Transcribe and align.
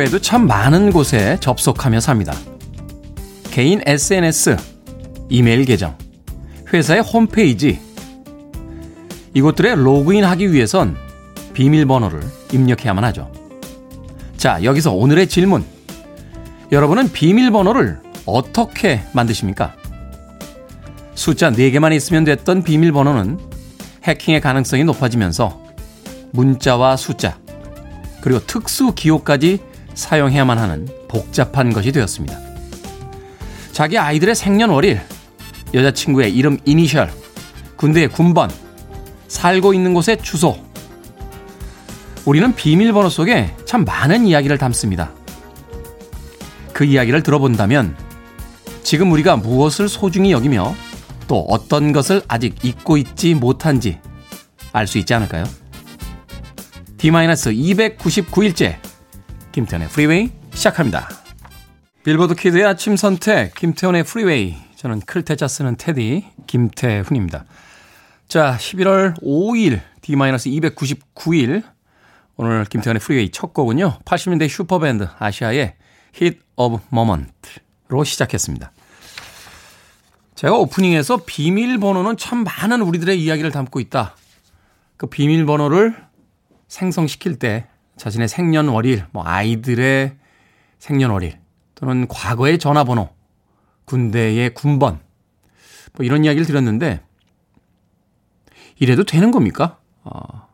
하루에도 0.00 0.18
참 0.18 0.46
많은 0.46 0.92
곳에 0.92 1.36
접속하며 1.40 2.00
삽니다. 2.00 2.32
개인 3.50 3.82
SNS, 3.84 4.56
이메일 5.28 5.66
계정, 5.66 5.96
회사의 6.72 7.02
홈페이지, 7.02 7.78
이곳들에 9.34 9.74
로그인하기 9.74 10.52
위해선 10.52 10.96
비밀번호를 11.52 12.22
입력해야만 12.50 13.04
하죠. 13.04 13.30
자, 14.38 14.62
여기서 14.64 14.92
오늘의 14.92 15.28
질문. 15.28 15.64
여러분은 16.72 17.12
비밀번호를 17.12 18.00
어떻게 18.24 19.02
만드십니까? 19.12 19.74
숫자 21.14 21.50
4개만 21.50 21.94
있으면 21.94 22.24
됐던 22.24 22.62
비밀번호는 22.62 23.38
해킹의 24.04 24.40
가능성이 24.40 24.84
높아지면서 24.84 25.60
문자와 26.32 26.96
숫자, 26.96 27.38
그리고 28.22 28.40
특수 28.46 28.94
기호까지 28.94 29.69
사용해야만 30.00 30.58
하는 30.58 30.88
복잡한 31.08 31.72
것이 31.72 31.92
되었습니다. 31.92 32.36
자기 33.72 33.98
아이들의 33.98 34.34
생년월일, 34.34 35.00
여자친구의 35.74 36.34
이름 36.34 36.58
이니셜, 36.64 37.12
군대의 37.76 38.08
군번, 38.08 38.50
살고 39.28 39.74
있는 39.74 39.94
곳의 39.94 40.22
주소. 40.22 40.58
우리는 42.24 42.54
비밀번호 42.54 43.08
속에 43.08 43.54
참 43.66 43.84
많은 43.84 44.26
이야기를 44.26 44.58
담습니다. 44.58 45.12
그 46.72 46.84
이야기를 46.84 47.22
들어본다면 47.22 47.96
지금 48.82 49.12
우리가 49.12 49.36
무엇을 49.36 49.88
소중히 49.88 50.32
여기며 50.32 50.74
또 51.28 51.44
어떤 51.48 51.92
것을 51.92 52.22
아직 52.26 52.64
잊고 52.64 52.96
있지 52.96 53.34
못한지 53.34 53.98
알 54.72 54.86
수 54.86 54.98
있지 54.98 55.12
않을까요? 55.14 55.44
D-299일째 56.98 58.89
김태훈의 59.52 59.88
프리웨이 59.88 60.30
시작합니다. 60.54 61.08
빌보드 62.04 62.34
키드의 62.34 62.64
아침 62.64 62.96
선택 62.96 63.54
김태훈의 63.56 64.04
프리웨이 64.04 64.56
저는 64.76 65.00
클 65.00 65.21
태 65.21 65.37
자 65.37 65.48
쓰는 65.48 65.76
태디 65.76 66.24
김태훈입니다. 66.46 67.44
자 68.28 68.56
11월 68.58 69.20
5일 69.20 69.80
D-299일 70.02 71.64
오늘 72.36 72.64
김태훈의 72.64 73.00
프리웨이 73.00 73.30
첫 73.30 73.52
곡은요. 73.52 73.98
80년대 74.04 74.48
슈퍼밴드 74.48 75.08
아시아의 75.18 75.74
Heat 76.14 76.40
of 76.54 76.64
the 76.64 76.78
Moment로 76.92 78.04
시작했습니다. 78.04 78.70
제가 80.36 80.56
오프닝에서 80.56 81.24
비밀번호는 81.26 82.16
참 82.16 82.44
많은 82.44 82.82
우리들의 82.82 83.20
이야기를 83.20 83.50
담고 83.50 83.80
있다. 83.80 84.16
그 84.96 85.06
비밀번호를 85.08 85.96
생성시킬 86.68 87.38
때 87.38 87.66
자신의 88.00 88.28
생년월일, 88.28 89.04
뭐 89.10 89.22
아이들의 89.26 90.16
생년월일 90.78 91.38
또는 91.74 92.08
과거의 92.08 92.58
전화번호, 92.58 93.10
군대의 93.84 94.54
군번 94.54 95.00
뭐 95.92 96.06
이런 96.06 96.24
이야기를 96.24 96.46
드렸는데 96.46 97.02
이래도 98.78 99.04
되는 99.04 99.30
겁니까? 99.30 99.76
어, 100.02 100.48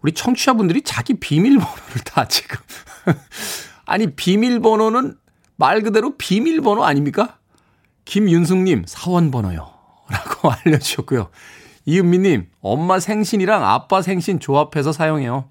우리 0.00 0.12
청취자분들이 0.12 0.80
자기 0.80 1.20
비밀번호를 1.20 2.00
다 2.06 2.26
지금 2.26 2.56
아니 3.84 4.14
비밀번호는 4.14 5.18
말 5.56 5.82
그대로 5.82 6.16
비밀번호 6.16 6.82
아닙니까? 6.82 7.36
김윤숙님 8.06 8.84
사원번호요 8.86 9.70
라고 10.08 10.50
알려주셨고요. 10.64 11.28
이은미님, 11.84 12.48
엄마 12.62 13.00
생신이랑 13.00 13.64
아빠 13.66 14.00
생신 14.00 14.40
조합해서 14.40 14.92
사용해요. 14.92 15.49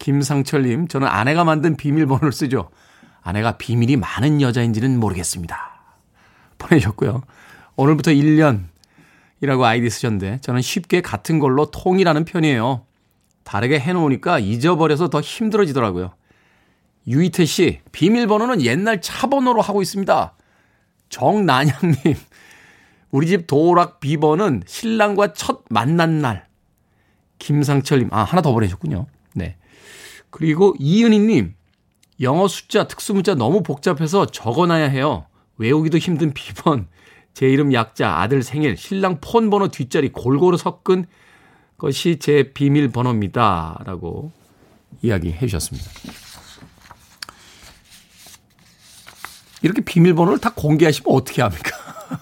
김상철님, 0.00 0.88
저는 0.88 1.06
아내가 1.06 1.44
만든 1.44 1.76
비밀번호를 1.76 2.32
쓰죠. 2.32 2.70
아내가 3.22 3.58
비밀이 3.58 3.96
많은 3.96 4.40
여자인지는 4.40 4.98
모르겠습니다. 4.98 5.56
보내셨고요. 6.58 7.22
오늘부터 7.76 8.10
1년이라고 8.10 9.62
아이디 9.62 9.88
쓰셨는데, 9.88 10.40
저는 10.40 10.62
쉽게 10.62 11.02
같은 11.02 11.38
걸로 11.38 11.70
통일하는 11.70 12.24
편이에요. 12.24 12.86
다르게 13.44 13.78
해놓으니까 13.78 14.38
잊어버려서 14.38 15.10
더 15.10 15.20
힘들어지더라고요. 15.20 16.14
유이태 17.06 17.44
씨, 17.44 17.80
비밀번호는 17.92 18.62
옛날 18.62 19.00
차 19.02 19.26
번호로 19.26 19.60
하고 19.60 19.82
있습니다. 19.82 20.34
정난양님, 21.10 22.16
우리 23.10 23.26
집 23.26 23.46
도락 23.46 24.00
비번은 24.00 24.62
신랑과 24.66 25.34
첫 25.34 25.64
만난 25.68 26.20
날. 26.20 26.46
김상철님, 27.38 28.08
아, 28.12 28.22
하나 28.22 28.40
더 28.40 28.52
보내셨군요. 28.52 29.06
네. 29.34 29.56
그리고 30.30 30.74
이은희님, 30.78 31.54
영어 32.20 32.48
숫자, 32.48 32.86
특수문자 32.86 33.34
너무 33.34 33.62
복잡해서 33.62 34.26
적어놔야 34.26 34.88
해요. 34.88 35.26
외우기도 35.56 35.98
힘든 35.98 36.32
비번, 36.32 36.88
제 37.34 37.48
이름 37.48 37.72
약자, 37.72 38.18
아들 38.20 38.42
생일, 38.42 38.76
신랑 38.76 39.18
폰 39.20 39.50
번호 39.50 39.68
뒷자리 39.68 40.10
골고루 40.12 40.56
섞은 40.56 41.06
것이 41.78 42.18
제 42.18 42.52
비밀번호입니다. 42.52 43.82
라고 43.84 44.32
이야기해 45.02 45.46
주셨습니다. 45.46 45.90
이렇게 49.62 49.82
비밀번호를 49.82 50.38
다 50.38 50.52
공개하시면 50.54 51.14
어떻게 51.14 51.42
합니까? 51.42 51.70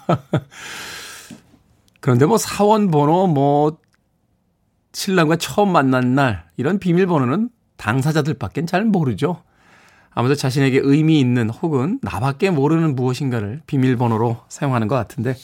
그런데 2.00 2.26
뭐 2.26 2.38
사원 2.38 2.90
번호, 2.90 3.26
뭐 3.26 3.78
신랑과 4.92 5.36
처음 5.36 5.72
만난 5.72 6.14
날 6.14 6.48
이런 6.56 6.78
비밀번호는 6.78 7.50
당사자들밖엔 7.78 8.66
잘 8.66 8.84
모르죠. 8.84 9.42
아무도 10.10 10.34
자신에게 10.34 10.80
의미 10.82 11.20
있는 11.20 11.48
혹은 11.48 11.98
나밖에 12.02 12.50
모르는 12.50 12.94
무엇인가를 12.94 13.62
비밀번호로 13.66 14.38
사용하는 14.48 14.88
것 14.88 14.96
같은데 14.96 15.36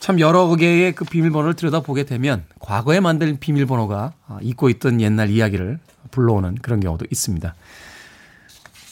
참 0.00 0.18
여러 0.18 0.54
개의 0.56 0.92
그 0.94 1.04
비밀번호를 1.04 1.54
들여다보게 1.54 2.04
되면 2.04 2.44
과거에 2.58 3.00
만든 3.00 3.38
비밀번호가 3.38 4.12
잊고 4.40 4.70
있던 4.70 5.00
옛날 5.00 5.30
이야기를 5.30 5.78
불러오는 6.10 6.56
그런 6.56 6.80
경우도 6.80 7.06
있습니다. 7.10 7.54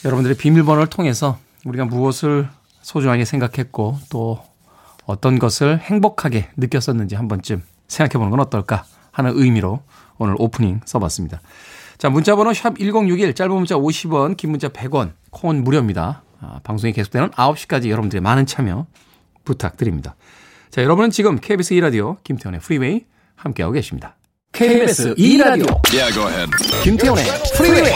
여러분들의 0.05 0.37
비밀번호를 0.37 0.87
통해서 0.87 1.37
우리가 1.65 1.85
무엇을 1.85 2.47
소중하게 2.81 3.25
생각했고 3.25 3.97
또 4.09 4.41
어떤 5.05 5.39
것을 5.39 5.79
행복하게 5.79 6.49
느꼈었는지 6.55 7.15
한 7.15 7.27
번쯤 7.27 7.63
생각해 7.87 8.13
보는 8.13 8.29
건 8.29 8.39
어떨까 8.39 8.85
하는 9.11 9.33
의미로 9.35 9.81
오늘 10.19 10.35
오프닝 10.37 10.81
써봤습니다. 10.85 11.41
자, 11.99 12.09
문자번호 12.09 12.53
샵 12.53 12.77
1061, 12.79 13.33
짧은 13.33 13.53
문자 13.53 13.75
50원, 13.75 14.37
긴 14.37 14.51
문자 14.51 14.69
100원, 14.69 15.11
콩은 15.31 15.65
무료입니다. 15.65 16.23
아, 16.39 16.61
방송이 16.63 16.93
계속되는 16.93 17.31
9시까지 17.31 17.89
여러분들의 17.89 18.21
많은 18.21 18.45
참여 18.45 18.87
부탁드립니다. 19.43 20.15
자, 20.71 20.81
여러분은 20.81 21.11
지금 21.11 21.37
KBS 21.37 21.75
2라디오 21.75 22.23
김태원의 22.23 22.61
프리웨이 22.61 23.03
함께하고 23.35 23.73
계십니다. 23.73 24.15
KBS 24.53 25.15
2라디오 25.15 25.77
yeah, 25.91 26.49
김태원의 26.85 27.25
프리웨이 27.57 27.91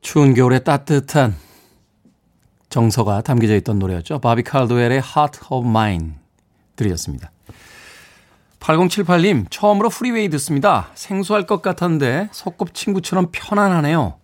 추운 0.00 0.34
겨울에 0.34 0.58
따뜻한 0.60 1.36
정서가 2.70 3.22
담겨져 3.22 3.54
있던 3.56 3.78
노래였죠. 3.78 4.18
바비 4.20 4.42
칼도웰의 4.42 5.02
Heart 5.02 5.40
of 5.50 5.68
Mine 5.68 6.14
들으셨습니다. 6.78 7.30
8078님, 8.60 9.46
처음으로 9.50 9.88
프리웨이 9.88 10.28
듣습니다. 10.30 10.88
생소할 10.94 11.46
것 11.46 11.62
같았는데 11.62 12.28
소꿉친구처럼 12.32 13.28
편안하네요. 13.32 14.18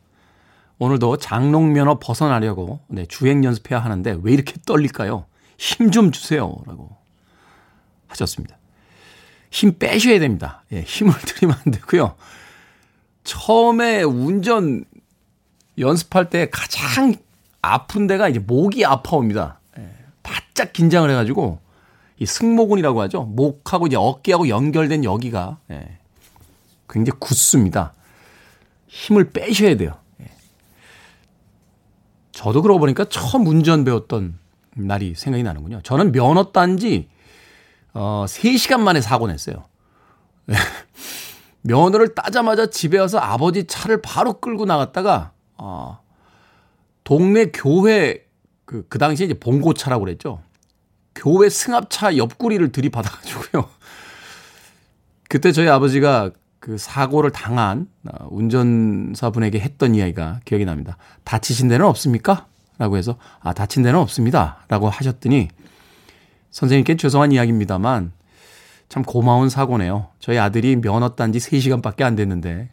오늘도 0.78 1.18
장롱면허 1.18 1.98
벗어나려고 2.00 2.80
네, 2.88 3.06
주행 3.06 3.44
연습해야 3.44 3.78
하는데 3.78 4.18
왜 4.22 4.32
이렇게 4.32 4.54
떨릴까요? 4.66 5.26
힘 5.56 5.90
좀 5.90 6.10
주세요. 6.10 6.56
라고 6.66 6.96
하셨습니다. 8.08 8.56
힘 9.50 9.78
빼셔야 9.78 10.18
됩니다. 10.18 10.64
예, 10.72 10.82
힘을 10.82 11.14
들이면 11.24 11.56
안 11.64 11.72
되고요. 11.72 12.16
처음에 13.22 14.02
운전 14.02 14.84
연습할 15.78 16.28
때 16.28 16.50
가장 16.50 17.14
아픈 17.62 18.06
데가 18.08 18.28
이제 18.28 18.40
목이 18.40 18.84
아파옵니다. 18.84 19.60
예, 19.78 19.88
바짝 20.24 20.72
긴장을 20.72 21.08
해가지고 21.08 21.60
이 22.18 22.26
승모근이라고 22.26 23.00
하죠. 23.02 23.22
목하고 23.24 23.86
이제 23.86 23.96
어깨하고 23.96 24.48
연결된 24.48 25.04
여기가 25.04 25.58
예, 25.70 25.98
굉장히 26.88 27.18
굳습니다. 27.18 27.92
힘을 28.86 29.30
빼셔야 29.30 29.76
돼요. 29.76 29.94
예. 30.20 30.26
저도 32.32 32.62
그러고 32.62 32.78
보니까 32.78 33.04
처음 33.06 33.46
운전 33.46 33.84
배웠던 33.84 34.38
날이 34.76 35.14
생각이 35.14 35.42
나는군요. 35.42 35.80
저는 35.82 36.12
면허 36.12 36.52
딴지 36.52 37.08
어, 37.92 38.24
3시간 38.28 38.80
만에 38.80 39.00
사고 39.00 39.26
냈어요. 39.26 39.64
예. 40.50 40.54
면허를 41.62 42.14
따자마자 42.14 42.66
집에 42.66 42.98
와서 42.98 43.18
아버지 43.18 43.66
차를 43.66 44.02
바로 44.02 44.34
끌고 44.34 44.66
나갔다가 44.66 45.32
어, 45.56 45.98
동네 47.02 47.46
교회 47.46 48.24
그, 48.66 48.86
그 48.88 48.98
당시에 48.98 49.26
이제 49.26 49.34
봉고차라고 49.34 50.04
그랬죠. 50.04 50.40
교회 51.14 51.48
승합차 51.48 52.16
옆구리를 52.16 52.72
들이받아가지고요. 52.72 53.68
그때 55.28 55.52
저희 55.52 55.68
아버지가 55.68 56.30
그 56.60 56.78
사고를 56.78 57.30
당한 57.30 57.88
어, 58.08 58.26
운전사분에게 58.30 59.60
했던 59.60 59.94
이야기가 59.94 60.40
기억이 60.44 60.64
납니다. 60.64 60.96
다치신 61.24 61.68
데는 61.68 61.84
없습니까? 61.86 62.46
라고 62.78 62.96
해서, 62.96 63.18
아, 63.40 63.52
다친 63.52 63.82
데는 63.82 63.98
없습니다. 64.00 64.64
라고 64.68 64.88
하셨더니, 64.88 65.48
선생님께 66.50 66.96
죄송한 66.96 67.32
이야기입니다만, 67.32 68.12
참 68.88 69.02
고마운 69.02 69.48
사고네요. 69.48 70.08
저희 70.18 70.38
아들이 70.38 70.76
면허 70.76 71.10
딴지 71.10 71.38
3시간밖에 71.38 72.02
안 72.02 72.16
됐는데, 72.16 72.70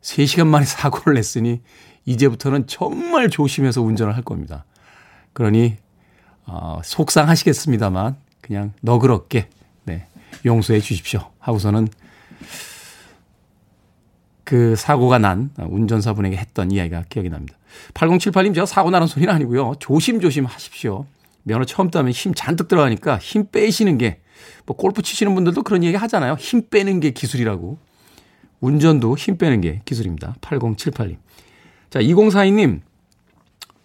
3시간 0.00 0.46
만에 0.46 0.64
사고를 0.66 1.14
냈으니, 1.14 1.60
이제부터는 2.06 2.66
정말 2.66 3.28
조심해서 3.28 3.82
운전을 3.82 4.14
할 4.14 4.22
겁니다. 4.22 4.64
그러니 5.32 5.76
어, 6.46 6.80
속상하시겠습니다만 6.84 8.16
그냥 8.40 8.72
너그럽게 8.80 9.48
네, 9.84 10.06
용서해 10.44 10.80
주십시오. 10.80 11.30
하고서는 11.38 11.88
그 14.44 14.76
사고가 14.76 15.18
난 15.18 15.50
운전사분에게 15.58 16.36
했던 16.36 16.70
이야기가 16.70 17.04
기억이 17.08 17.28
납니다. 17.30 17.58
8078님 17.94 18.54
제가 18.54 18.66
사고 18.66 18.90
나는 18.90 19.06
소리는 19.06 19.32
아니고요. 19.32 19.74
조심조심 19.80 20.44
하십시오. 20.44 21.06
면허 21.42 21.64
처음 21.64 21.90
따면 21.90 22.12
힘 22.12 22.32
잔뜩 22.34 22.68
들어가니까 22.68 23.18
힘 23.18 23.50
빼시는 23.50 23.98
게 23.98 24.20
뭐 24.66 24.76
골프 24.76 25.02
치시는 25.02 25.34
분들도 25.34 25.62
그런 25.62 25.84
얘기 25.84 25.96
하잖아요. 25.96 26.34
힘 26.34 26.68
빼는 26.68 27.00
게 27.00 27.10
기술이라고. 27.10 27.78
운전도 28.60 29.16
힘 29.16 29.36
빼는 29.38 29.60
게 29.60 29.82
기술입니다. 29.84 30.36
8078님. 30.40 31.16
자, 31.90 32.00
2042님. 32.00 32.80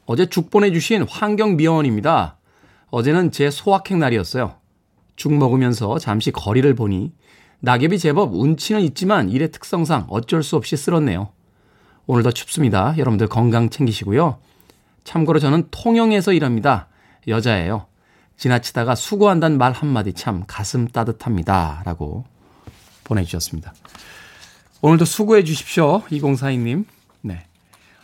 어제 0.06 0.25
죽 0.25 0.50
보내주신 0.50 1.04
환경미화원입니다. 1.07 2.38
어제는 2.92 3.32
제 3.32 3.50
소확행 3.50 4.00
날이었어요. 4.00 4.56
죽 5.16 5.34
먹으면서 5.34 5.98
잠시 5.98 6.32
거리를 6.32 6.74
보니 6.76 7.14
낙엽이 7.62 8.00
제법 8.00 8.34
운치는 8.34 8.82
있지만 8.82 9.30
일의 9.30 9.52
특성상 9.52 10.08
어쩔 10.10 10.44
수 10.44 10.56
없이 10.56 10.76
쓸었네요. 10.76 11.30
오늘도 12.08 12.32
춥습니다. 12.32 12.96
여러분들 12.98 13.28
건강 13.28 13.70
챙기시고요. 13.70 14.40
참고로 15.04 15.40
저는 15.40 15.70
통영에서 15.72 16.34
일합니다. 16.34 16.88
여자예요. 17.28 17.86
지나치다가 18.38 18.96
수고한다는 18.96 19.58
말 19.58 19.72
한마디 19.72 20.14
참 20.14 20.44
가슴 20.48 20.88
따뜻합니다. 20.88 21.84
라고 21.86 22.26
보내주셨습니다. 23.04 23.74
오늘도 24.82 25.06
수고해 25.06 25.44
주십시오. 25.44 26.02
2042님. 26.10 26.86
네. 27.22 27.46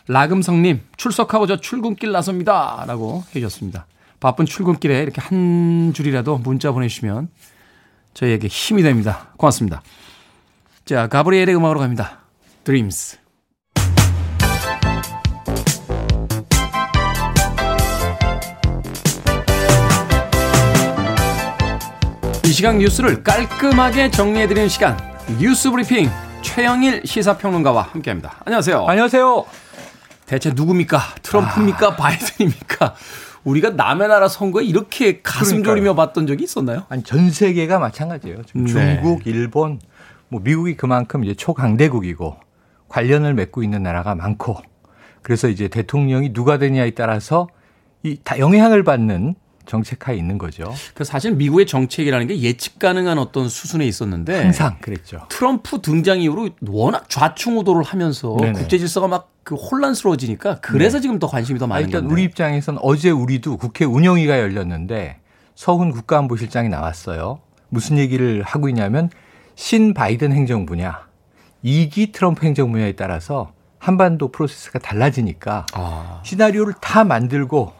라금성님, 0.06 0.80
출석하고 0.96 1.46
저 1.46 1.56
출근길 1.56 2.12
나섭니다. 2.12 2.84
라고 2.86 3.24
해주셨습니다. 3.34 3.86
바쁜 4.20 4.46
출근길에 4.46 5.02
이렇게 5.02 5.20
한 5.20 5.92
줄이라도 5.94 6.38
문자 6.38 6.72
보내주시면 6.72 7.28
저희에게 8.14 8.48
힘이 8.48 8.82
됩니다. 8.82 9.28
고맙습니다. 9.36 9.82
자, 10.84 11.06
가브리엘의 11.06 11.54
음악으로 11.54 11.80
갑니다. 11.80 12.20
Dreams. 12.64 13.18
이 22.44 22.50
시간 22.50 22.78
뉴스를 22.78 23.22
깔끔하게 23.22 24.10
정리해드리는 24.10 24.68
시간 24.68 24.96
뉴스 25.38 25.70
브리핑 25.70 26.10
최영일 26.42 27.02
시사평론가와 27.04 27.82
함께합니다. 27.82 28.40
안녕하세요. 28.44 28.84
안녕하세요. 28.88 29.44
대체 30.26 30.50
누굽니까? 30.50 31.00
트럼프입니까? 31.22 31.88
아... 31.88 31.96
바이든입니까? 31.96 32.94
우리가 33.48 33.70
남의 33.70 34.08
나라 34.08 34.28
선거에 34.28 34.64
이렇게 34.64 35.20
가슴 35.22 35.62
그러니까요. 35.62 35.74
졸이며 35.74 35.94
봤던 35.94 36.26
적이 36.26 36.44
있었나요? 36.44 36.84
아니 36.88 37.02
전 37.02 37.30
세계가 37.30 37.78
마찬가지예요. 37.78 38.36
네. 38.38 38.42
중국, 39.00 39.26
일본, 39.26 39.80
뭐 40.28 40.40
미국이 40.42 40.76
그만큼 40.76 41.24
이제 41.24 41.34
초강대국이고 41.34 42.36
관련을 42.88 43.34
맺고 43.34 43.62
있는 43.62 43.82
나라가 43.82 44.14
많고 44.14 44.56
그래서 45.22 45.48
이제 45.48 45.68
대통령이 45.68 46.32
누가 46.32 46.58
되냐에 46.58 46.90
따라서 46.90 47.48
이 48.04 48.16
다 48.22 48.38
영향을 48.38 48.84
받는 48.84 49.34
정책하에 49.66 50.16
있는 50.16 50.38
거죠. 50.38 50.72
그 50.94 51.04
사실 51.04 51.32
미국의 51.34 51.66
정책이라는 51.66 52.26
게 52.28 52.40
예측 52.40 52.78
가능한 52.78 53.18
어떤 53.18 53.48
수순에 53.50 53.84
있었는데 53.86 54.42
항상 54.44 54.78
그랬죠. 54.80 55.26
트럼프 55.28 55.82
등장 55.82 56.20
이후로 56.22 56.50
워낙 56.68 57.10
좌충우돌을 57.10 57.82
하면서. 57.82 58.30
국제 58.54 58.78
질서가 58.78 59.08
막 59.08 59.30
그 59.48 59.54
혼란스러워지니까 59.54 60.60
그래서 60.60 60.98
네. 60.98 61.02
지금 61.02 61.18
더 61.18 61.26
관심이 61.26 61.58
더 61.58 61.66
많은 61.66 61.86
일단 61.86 62.02
건데. 62.02 62.12
우리 62.12 62.22
입장에서는 62.24 62.80
어제 62.82 63.08
우리도 63.08 63.56
국회 63.56 63.86
운영위가 63.86 64.38
열렸는데 64.40 65.20
서훈 65.54 65.90
국가안보실장이 65.90 66.68
나왔어요. 66.68 67.40
무슨 67.70 67.96
얘기를 67.96 68.42
하고 68.42 68.68
있냐면 68.68 69.08
신 69.54 69.94
바이든 69.94 70.32
행정부냐 70.32 71.00
2기 71.64 72.12
트럼프 72.12 72.44
행정부냐에 72.44 72.92
따라서 72.92 73.54
한반도 73.78 74.30
프로세스가 74.32 74.80
달라지니까 74.80 75.64
아. 75.72 76.20
시나리오를 76.26 76.74
다 76.82 77.04
만들고 77.04 77.72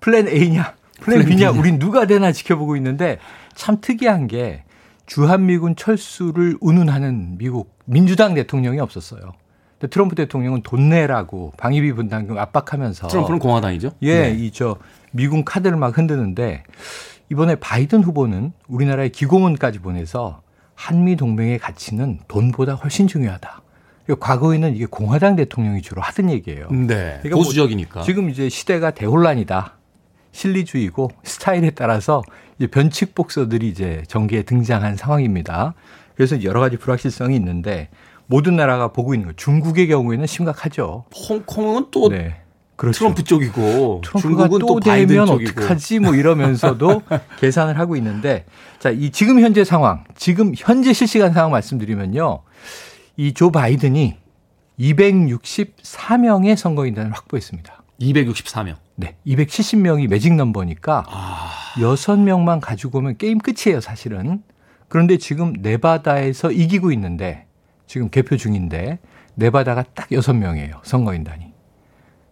플랜 0.00 0.26
A냐 0.26 0.74
플랜 0.98 1.24
B냐 1.24 1.52
우린 1.52 1.78
누가 1.78 2.06
되나 2.08 2.32
지켜보고 2.32 2.74
있는데 2.78 3.18
참 3.54 3.80
특이한 3.80 4.26
게 4.26 4.64
주한미군 5.06 5.76
철수를 5.76 6.58
운운하는 6.60 7.38
미국 7.38 7.76
민주당 7.84 8.34
대통령이 8.34 8.80
없었어요. 8.80 9.34
근데 9.78 9.90
트럼프 9.90 10.14
대통령은 10.14 10.62
돈 10.62 10.88
내라고 10.88 11.52
방위비 11.58 11.92
분담금 11.92 12.38
압박하면서 12.38 13.08
트럼프는 13.08 13.38
공화당이죠? 13.38 13.92
예, 14.02 14.20
네. 14.22 14.30
이저 14.32 14.76
미군 15.12 15.44
카드를 15.44 15.76
막 15.76 15.96
흔드는데 15.96 16.62
이번에 17.30 17.56
바이든 17.56 18.02
후보는 18.02 18.52
우리나라에 18.68 19.08
기고문까지 19.10 19.80
보내서 19.80 20.42
한미 20.74 21.16
동맹의 21.16 21.58
가치는 21.58 22.20
돈보다 22.28 22.74
훨씬 22.74 23.06
중요하다. 23.06 23.62
과거에는 24.20 24.76
이게 24.76 24.86
공화당 24.86 25.34
대통령이 25.36 25.82
주로 25.82 26.00
하던 26.00 26.30
얘기예요. 26.30 26.68
네. 26.70 26.86
그러니까 26.86 27.30
뭐 27.30 27.38
보수적이니까. 27.38 27.94
뭐 27.94 28.02
지금 28.04 28.30
이제 28.30 28.48
시대가 28.48 28.92
대혼란이다. 28.92 29.76
실리주의고 30.30 31.10
스타일에 31.24 31.70
따라서 31.70 32.22
이제 32.58 32.66
변칙 32.68 33.14
복서들이 33.14 33.68
이제 33.68 34.04
전개에 34.06 34.42
등장한 34.42 34.96
상황입니다. 34.96 35.74
그래서 36.14 36.42
여러 36.44 36.60
가지 36.60 36.76
불확실성이 36.76 37.34
있는데 37.36 37.88
모든 38.26 38.56
나라가 38.56 38.88
보고 38.88 39.14
있는 39.14 39.28
거. 39.28 39.34
중국의 39.36 39.88
경우에는 39.88 40.26
심각하죠. 40.26 41.04
홍콩은 41.28 41.86
또 41.90 42.08
네. 42.08 42.36
그렇죠. 42.76 42.98
트럼프 42.98 43.24
쪽이고 43.24 44.02
중국은 44.20 44.58
또, 44.58 44.66
또 44.66 44.80
바이든 44.80 45.24
쪽이고 45.26 45.50
어떡하지 45.60 46.00
뭐 46.00 46.14
이러면서도 46.14 47.02
계산을 47.40 47.78
하고 47.78 47.96
있는데 47.96 48.44
자, 48.78 48.90
이 48.90 49.10
지금 49.10 49.40
현재 49.40 49.64
상황, 49.64 50.04
지금 50.14 50.52
현재 50.54 50.92
실시간 50.92 51.32
상황 51.32 51.50
말씀드리면요. 51.52 52.42
이 53.16 53.32
조 53.32 53.50
바이든이 53.50 54.16
264명의 54.78 56.56
선거인단을 56.56 57.12
확보했습니다. 57.12 57.82
264명. 58.00 58.74
네. 58.96 59.16
270명이 59.26 60.08
매직 60.08 60.34
넘버니까 60.34 61.04
아... 61.08 61.50
6명만 61.78 62.60
가지고 62.60 62.98
오면 62.98 63.16
게임 63.16 63.38
끝이에요, 63.38 63.80
사실은. 63.80 64.42
그런데 64.88 65.16
지금 65.18 65.54
네바다에서 65.60 66.52
이기고 66.52 66.92
있는데 66.92 67.45
지금 67.86 68.08
개표 68.08 68.36
중인데 68.36 68.98
네바다가 69.34 69.84
딱 69.94 70.08
6명이에요, 70.08 70.80
선거인단이. 70.82 71.52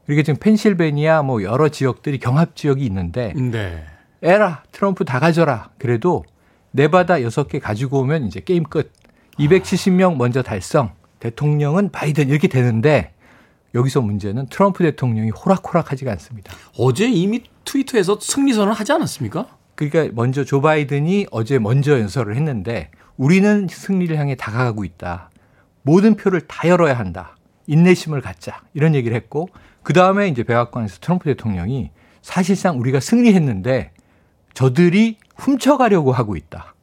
이렇게 0.06 0.23
지금 0.23 0.38
펜실베니아 0.38 1.23
뭐 1.23 1.42
여러 1.42 1.68
지역들이 1.68 2.18
경합 2.18 2.56
지역이 2.56 2.84
있는데 2.84 3.32
네. 3.34 3.84
에라 4.23 4.62
트럼프 4.73 5.04
다 5.04 5.18
가져라. 5.18 5.70
그래도 5.78 6.25
네바다 6.73 7.16
6개 7.16 7.61
가지고 7.61 8.00
오면 8.00 8.26
이제 8.26 8.40
게임 8.40 8.64
끝. 8.64 8.92
270명 9.38 10.16
먼저 10.16 10.42
달성. 10.42 10.92
대통령은 11.20 11.90
바이든 11.90 12.28
이렇게 12.28 12.49
되는데 12.49 13.12
여기서 13.75 14.00
문제는 14.00 14.46
트럼프 14.46 14.84
대통령이 14.84 15.30
호락호락하지가 15.30 16.11
않습니다. 16.12 16.52
어제 16.78 17.08
이미 17.08 17.42
트위터에서 17.64 18.18
승리 18.20 18.42
선언을 18.42 18.73
하지 18.73 18.92
않았습니까? 18.92 19.49
그러니까 19.75 20.14
먼저 20.14 20.44
조 20.44 20.61
바이든이 20.61 21.26
어제 21.30 21.58
먼저 21.58 21.99
연설을 21.99 22.37
했는데 22.37 22.90
우리는 23.16 23.66
승리를 23.68 24.16
향해 24.16 24.34
다가가고 24.37 24.84
있다. 24.84 25.30
모든 25.84 26.16
표를 26.16 26.40
다 26.40 26.68
열어야 26.68 26.98
한다. 26.98 27.36
인내심을 27.66 28.20
갖자. 28.20 28.62
이런 28.74 28.94
얘기를 28.94 29.16
했고 29.16 29.48
그 29.82 29.92
다음에 29.92 30.28
이제 30.28 30.42
백악관에서 30.42 30.98
트럼프 31.00 31.26
대통령이 31.26 31.90
사실상 32.22 32.80
우리가 32.80 33.00
승리했는데 33.00 33.92
저들이 34.54 35.18
훔쳐가려고 35.36 36.12
하고 36.12 36.36
있다. 36.36 36.74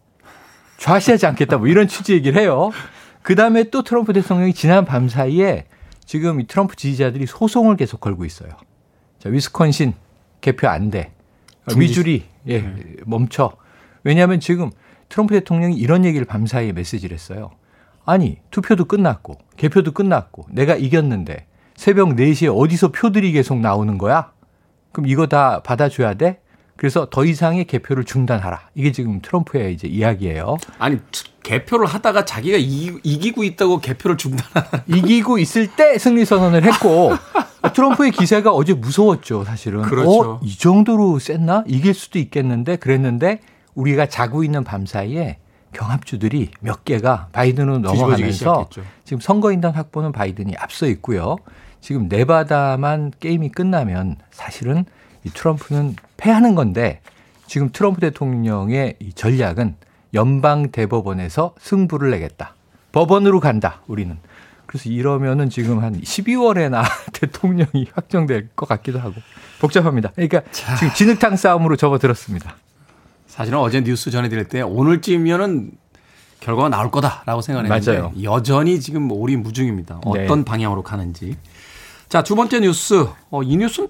좌시하지 0.77 1.25
않겠다. 1.25 1.58
뭐 1.58 1.67
이런 1.67 1.88
취지 1.88 2.13
얘기를 2.13 2.39
해요. 2.39 2.72
그 3.22 3.36
다음에 3.36 3.65
또 3.65 3.84
트럼프 3.84 4.13
대통령이 4.13 4.53
지난 4.53 4.86
밤 4.86 5.10
사이에 5.10 5.65
지금 6.05 6.39
이 6.39 6.48
트럼프 6.48 6.75
지지자들이 6.75 7.25
소송을 7.25 7.75
계속 7.77 8.00
걸고 8.00 8.25
있어요. 8.25 8.50
자, 9.20 9.29
위스콘신 9.29 9.93
개표 10.41 10.67
안 10.67 10.91
돼. 10.91 11.12
미주리 11.77 12.25
예, 12.48 12.62
네. 12.62 12.96
멈춰. 13.05 13.51
왜냐하면 14.03 14.39
지금 14.39 14.72
트럼프 15.10 15.34
대통령이 15.36 15.75
이런 15.75 16.05
얘기를 16.05 16.25
밤 16.25 16.48
사이에 16.48 16.72
메시지를 16.72 17.13
했어요. 17.13 17.51
아니, 18.12 18.38
투표도 18.51 18.86
끝났고, 18.86 19.38
개표도 19.56 19.94
끝났고, 19.94 20.46
내가 20.50 20.75
이겼는데, 20.75 21.46
새벽 21.77 22.10
4시에 22.10 22.53
어디서 22.53 22.91
표들이 22.91 23.32
계속 23.32 23.60
나오는 23.60 23.98
거야? 23.98 24.34
그럼 24.91 25.08
이거 25.08 25.27
다 25.27 25.62
받아줘야 25.63 26.15
돼? 26.15 26.41
그래서 26.75 27.08
더 27.10 27.24
이상의 27.24 27.65
개표를 27.65 28.03
중단하라. 28.03 28.70
이게 28.75 28.91
지금 28.91 29.22
트럼프의 29.22 29.74
이제 29.74 29.88
이야기예요. 29.88 30.58
아니 30.77 30.98
개표를 31.44 31.86
하다가 31.86 32.25
자기가 32.25 32.58
이, 32.60 33.00
기고 33.03 33.44
있다고 33.44 33.80
개표를 33.80 34.18
중단하라. 34.18 34.84
이기고 34.88 35.38
있을 35.38 35.68
때 35.68 35.98
승리 35.98 36.25
선언을 36.25 36.63
했고 36.63 37.12
트럼프의 37.74 38.12
기세가 38.12 38.51
어제 38.51 38.74
무서웠죠, 38.74 39.44
사실은. 39.44 39.84
그렇죠. 39.84 40.32
어, 40.34 40.39
이 40.44 40.58
정도로 40.58 41.20
셌나? 41.20 41.63
이길 41.68 41.94
수도 41.94 42.20
있겠는데 42.20 42.75
그랬는데 42.75 43.39
우리가 43.75 44.08
자고 44.08 44.44
있는 44.44 44.63
밤 44.63 44.86
사이에 44.86 45.38
경합주들이 45.74 46.51
몇 46.60 46.86
개가 46.86 47.30
바이든으로 47.32 47.80
넘어가면서 47.80 48.70
지금 49.04 49.20
선거인단 49.20 49.74
확보는 49.74 50.12
바이든이 50.12 50.56
앞서 50.58 50.88
있고요. 50.88 51.38
지금 51.80 52.08
네바다만 52.08 53.12
게임이 53.20 53.50
끝나면 53.50 54.18
사실은 54.32 54.86
이 55.24 55.30
트럼프는 55.30 55.96
패하는 56.18 56.56
건데 56.56 57.01
지금 57.48 57.70
트럼프 57.72 58.00
대통령의 58.00 58.96
이 59.00 59.13
전략은 59.13 59.75
연방 60.13 60.72
대법원에서 60.72 61.56
승부를 61.60 62.12
내겠다. 62.12 62.56
법원으로 62.92 63.40
간다. 63.40 63.82
우리는. 63.88 64.18
그래서 64.66 64.90
이러면은 64.90 65.50
지금 65.50 65.84
한 65.84 66.00
12월에나 66.00 66.84
대통령이 67.13 67.88
확정될 67.94 68.50
것 68.56 68.70
같기도 68.70 69.00
하고 69.00 69.16
복잡합니다. 69.60 70.12
그러니까 70.16 70.42
자. 70.51 70.75
지금 70.75 70.94
진흙탕 70.94 71.36
싸움으로 71.36 71.75
접어들었습니다. 71.75 72.56
사실은 73.32 73.60
어제 73.60 73.82
뉴스 73.82 74.12
전해드릴 74.12 74.50
때 74.50 74.62
오늘쯤이면은 74.62 75.72
결과가 76.42 76.68
나올 76.68 76.92
거다라고 76.92 77.42
생각했는데 77.42 77.92
맞아요. 77.92 78.12
여전히 78.24 78.80
지금 78.82 79.10
오리 79.10 79.38
무중입니다. 79.38 80.02
어떤 80.04 80.40
네. 80.40 80.46
방향으로 80.46 80.84
가는지. 80.84 81.38
자, 82.10 82.24
두 82.24 82.36
번째 82.36 82.60
뉴스. 82.60 83.08
어, 83.30 83.42
이 83.42 83.56
뉴스는 83.56 83.88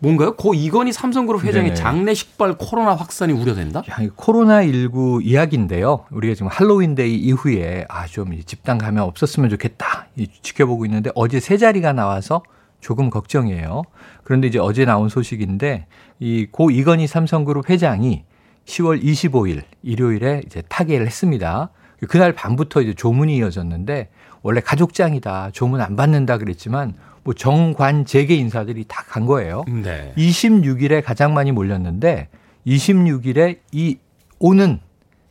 뭔가요? 0.00 0.34
고 0.36 0.52
이건희 0.52 0.92
삼성그룹 0.92 1.44
회장의 1.44 1.70
네. 1.70 1.74
장례식발 1.74 2.56
코로나 2.58 2.94
확산이 2.94 3.32
우려된다? 3.32 3.82
코로나19 3.82 5.24
이야기인데요. 5.24 6.04
우리가 6.10 6.34
지금 6.34 6.48
할로윈데이 6.48 7.14
이후에 7.16 7.86
아, 7.88 8.06
좀 8.06 8.38
집단 8.44 8.76
감염 8.76 9.08
없었으면 9.08 9.48
좋겠다. 9.48 10.08
지켜보고 10.42 10.84
있는데 10.86 11.10
어제 11.14 11.40
세 11.40 11.56
자리가 11.56 11.94
나와서 11.94 12.42
조금 12.80 13.08
걱정이에요. 13.08 13.84
그런데 14.24 14.48
이제 14.48 14.58
어제 14.58 14.84
나온 14.84 15.08
소식인데 15.08 15.86
이 16.20 16.46
고 16.52 16.70
이건희 16.70 17.06
삼성그룹 17.06 17.70
회장이 17.70 18.24
10월 18.66 19.02
25일 19.02 19.62
일요일에 19.82 20.42
이제 20.46 20.62
타계를 20.68 21.06
했습니다. 21.06 21.70
그날 22.08 22.32
밤부터 22.32 22.82
이제 22.82 22.94
조문이 22.94 23.36
이어졌는데 23.36 24.10
원래 24.42 24.60
가족장이다. 24.60 25.50
조문 25.52 25.80
안 25.80 25.94
받는다 25.96 26.38
그랬지만 26.38 26.94
뭐 27.24 27.32
정관 27.34 28.04
재계 28.04 28.34
인사들이 28.34 28.84
다 28.88 29.02
간 29.04 29.26
거예요. 29.26 29.64
네. 29.68 30.12
26일에 30.16 31.02
가장 31.04 31.34
많이 31.34 31.52
몰렸는데 31.52 32.28
26일에 32.66 33.58
이 33.72 33.98
오는 34.38 34.80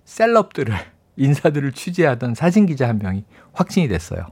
셀럽들을 0.06 0.74
인사들을 1.18 1.72
취재하던 1.74 2.36
사진 2.36 2.66
기자 2.66 2.88
한 2.88 3.00
명이 3.00 3.24
확진이 3.54 3.88
됐어요. 3.88 4.28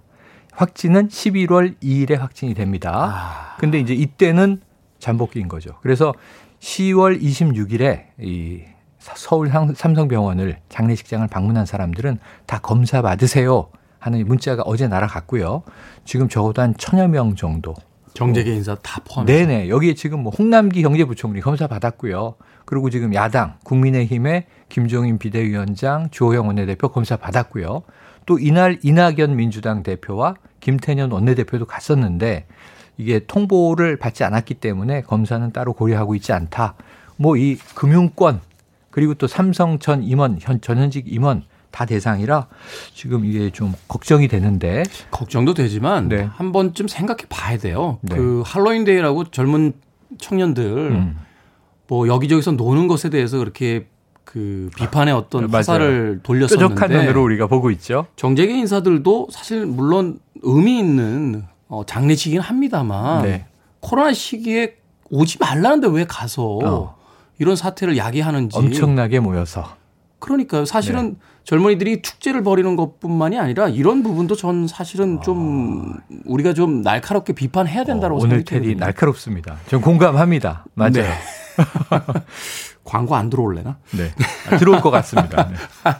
확진은 0.54 1.08
11월 1.10 1.76
2일에 1.82 2.18
확진이 2.18 2.54
됩니다. 2.54 2.92
아. 2.94 3.58
근데 3.60 3.80
이제 3.80 3.94
이때는 3.94 4.62
잠복기인 5.00 5.48
거죠. 5.48 5.78
그래서 5.82 6.14
10월 6.60 7.22
26일에 7.22 8.04
이 8.20 8.64
서울 9.00 9.50
삼성병원을 9.50 10.58
장례식장을 10.70 11.28
방문한 11.28 11.66
사람들은 11.66 12.20
다 12.46 12.60
검사 12.60 13.02
받으세요. 13.02 13.70
하는 14.00 14.26
문자가 14.26 14.64
어제 14.66 14.88
날아갔고요. 14.88 15.64
지금 16.06 16.30
적어도 16.30 16.62
한 16.62 16.74
천여 16.78 17.08
명 17.08 17.36
정도. 17.36 17.76
경제계 18.14 18.54
인사 18.54 18.76
다 18.76 19.02
포함해서. 19.06 19.38
네네. 19.38 19.70
여기에 19.70 19.94
지금 19.94 20.24
뭐 20.24 20.32
홍남기 20.38 20.82
경제부총리 20.82 21.42
검사 21.42 21.68
받았고요. 21.68 22.36
그리고 22.66 22.90
지금 22.90 23.14
야당 23.14 23.56
국민의힘의 23.64 24.46
김종인 24.70 25.18
비대위원장 25.18 26.10
주호영 26.12 26.48
원내대표 26.48 26.90
검사 26.90 27.18
받았고요. 27.18 27.84
또 28.26 28.40
이날 28.40 28.80
이낙연 28.84 29.36
민주당 29.36 29.84
대표와 29.84 30.36
김태년 30.60 31.12
원내대표도 31.12 31.66
갔었는데 31.66 32.46
이게 32.98 33.20
통보를 33.20 33.98
받지 33.98 34.24
않았기 34.24 34.56
때문에 34.56 35.02
검사는 35.02 35.52
따로 35.52 35.74
고려하고 35.74 36.16
있지 36.16 36.32
않다. 36.34 36.76
뭐 37.18 37.38
이 37.38 37.58
금융권 37.76 38.42
그리고 38.92 39.14
또 39.14 39.28
삼성 39.28 39.80
전 39.80 40.04
임원 40.04 40.38
현 40.40 40.62
전현직 40.62 41.06
임원 41.08 41.44
다 41.72 41.86
대상이라 41.86 42.48
지금 42.94 43.26
이게 43.26 43.52
좀 43.52 43.74
걱정이 43.88 44.28
되는데 44.28 44.84
걱정도 45.12 45.54
되지만 45.54 46.10
네. 46.10 46.24
한 46.24 46.52
번쯤 46.52 46.88
생각해 46.88 47.26
봐야 47.30 47.58
돼요. 47.58 48.00
네. 48.02 48.16
그 48.16 48.42
할로윈 48.46 48.86
데이라고 48.86 49.26
젊은 49.26 49.74
청년들 50.18 50.64
음. 50.64 51.20
뭐 51.88 52.08
여기저기서 52.08 52.54
노는 52.54 52.88
것에 52.88 53.10
대해서 53.10 53.38
그렇게 53.38 53.88
그 54.24 54.70
비판의 54.78 55.14
어떤 55.14 55.48
네, 55.48 55.52
화살을 55.52 56.20
돌렸었는데 56.22 56.76
뾰족한 56.76 56.92
눈으로 56.92 57.24
우리가 57.24 57.48
보고 57.48 57.72
있죠. 57.72 58.06
정재계 58.16 58.54
인사들도 58.60 59.30
사실 59.32 59.66
물론 59.66 60.20
의미 60.42 60.78
있는 60.78 61.46
어 61.68 61.84
장례식이긴 61.86 62.40
합니다만 62.40 63.24
네. 63.24 63.46
코로나 63.80 64.14
시기에 64.14 64.76
오지 65.10 65.38
말라는데 65.40 65.88
왜 65.88 66.06
가서 66.06 66.60
어. 66.64 66.99
이런 67.40 67.56
사태를 67.56 67.98
야기하는지 67.98 68.58
엄청나게 68.58 69.20
모여서 69.20 69.76
그러니까요. 70.20 70.66
사실은 70.66 71.12
네. 71.12 71.16
젊은이들이 71.46 72.02
축제를 72.02 72.44
벌이는 72.44 72.76
것뿐만이 72.76 73.40
아니라 73.40 73.70
이런 73.70 74.04
부분도 74.04 74.36
전 74.36 74.68
사실은 74.68 75.22
좀 75.22 75.94
아. 75.98 76.16
우리가 76.26 76.54
좀 76.54 76.82
날카롭게 76.82 77.34
비판해야 77.34 77.86
된다고 77.86 78.18
어, 78.18 78.20
생각해요. 78.20 78.44
오늘 78.44 78.46
테디 78.46 78.76
날카롭습니다. 78.76 79.58
전 79.68 79.82
공감합니다. 79.82 80.66
맞아요. 80.76 80.92
네. 80.92 81.08
광고 82.84 83.16
안 83.16 83.30
들어올래나? 83.30 83.78
네. 83.92 84.12
아, 84.50 84.58
들어올 84.58 84.82
것 84.82 84.90
같습니다. 84.90 85.50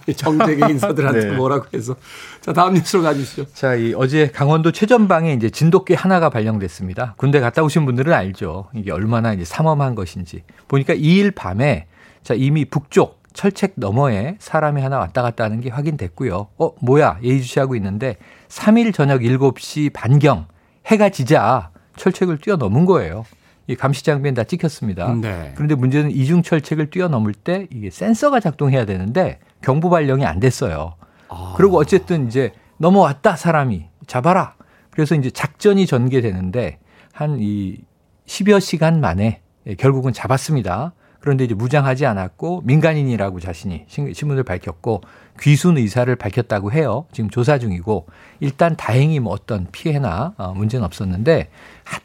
네. 0.06 0.14
정재계 0.14 0.72
인사들한테 0.72 1.26
네. 1.26 1.36
뭐라고 1.36 1.66
해서. 1.74 1.96
자, 2.42 2.52
다음 2.52 2.74
뉴스로 2.74 3.04
가주시죠. 3.04 3.46
자, 3.54 3.76
이 3.76 3.94
어제 3.96 4.32
강원도 4.32 4.72
최전방에 4.72 5.34
이제 5.34 5.50
진돗개 5.50 5.94
하나가 5.94 6.30
발령됐습니다. 6.30 7.14
군대 7.18 7.40
갔다 7.40 7.62
오신 7.62 7.86
분들은 7.86 8.12
알죠. 8.12 8.70
이게 8.74 8.92
얼마나 8.92 9.34
이제 9.34 9.46
삼엄한 9.46 9.94
것인지. 9.96 10.44
보니까 10.68 10.96
2일 10.96 11.36
밤에 11.36 11.88
자, 12.24 12.34
이미 12.34 12.66
북쪽 12.66 13.20
철책 13.34 13.74
너머에 13.76 14.38
사람이 14.40 14.82
하나 14.82 14.98
왔다 14.98 15.22
갔다 15.22 15.44
하는 15.44 15.62
게 15.62 15.70
확인됐고요. 15.70 16.48
어, 16.58 16.72
뭐야? 16.82 17.20
예의주시하고 17.24 17.76
있는데 17.76 18.18
3일 18.48 18.94
저녁 18.94 19.22
7시 19.22 19.94
반경 19.94 20.48
해가 20.88 21.10
지자 21.10 21.70
철책을 21.96 22.40
뛰어넘은 22.40 22.86
거예요. 22.86 23.26
이 23.70 23.76
감시 23.76 24.04
장비는 24.04 24.34
다 24.34 24.44
찍혔습니다. 24.44 25.14
네. 25.14 25.52
그런데 25.54 25.76
문제는 25.76 26.10
이중 26.12 26.42
철책을 26.42 26.90
뛰어넘을 26.90 27.34
때 27.34 27.68
이게 27.72 27.92
센서가 27.92 28.40
작동해야 28.40 28.86
되는데 28.86 29.40
경보 29.62 29.92
발령이 29.92 30.26
안 30.26 30.40
됐어요. 30.40 30.96
아. 31.28 31.54
그리고 31.56 31.78
어쨌든 31.78 32.28
이제 32.28 32.52
넘어왔다 32.78 33.36
사람이 33.36 33.86
잡아라. 34.08 34.56
그래서 34.90 35.14
이제 35.14 35.30
작전이 35.30 35.86
전개되는데 35.86 36.80
한 37.14 37.38
이 37.40 37.78
10여 38.26 38.60
시간 38.60 39.02
만에 39.02 39.42
결국은 39.78 40.14
잡았습니다. 40.14 40.94
그런데 41.20 41.44
이제 41.44 41.54
무장하지 41.54 42.06
않았고 42.06 42.62
민간인이라고 42.64 43.40
자신이 43.40 43.86
신문을 43.88 44.44
밝혔고 44.44 45.02
귀순 45.42 45.78
의사를 45.78 46.14
밝혔다고 46.16 46.72
해요. 46.72 47.06
지금 47.12 47.30
조사 47.30 47.58
중이고 47.60 48.08
일단 48.40 48.76
다행히 48.78 49.20
뭐 49.20 49.34
어떤 49.34 49.68
피해나 49.72 50.34
어, 50.38 50.54
문제는 50.54 50.86
없었는데 50.86 51.50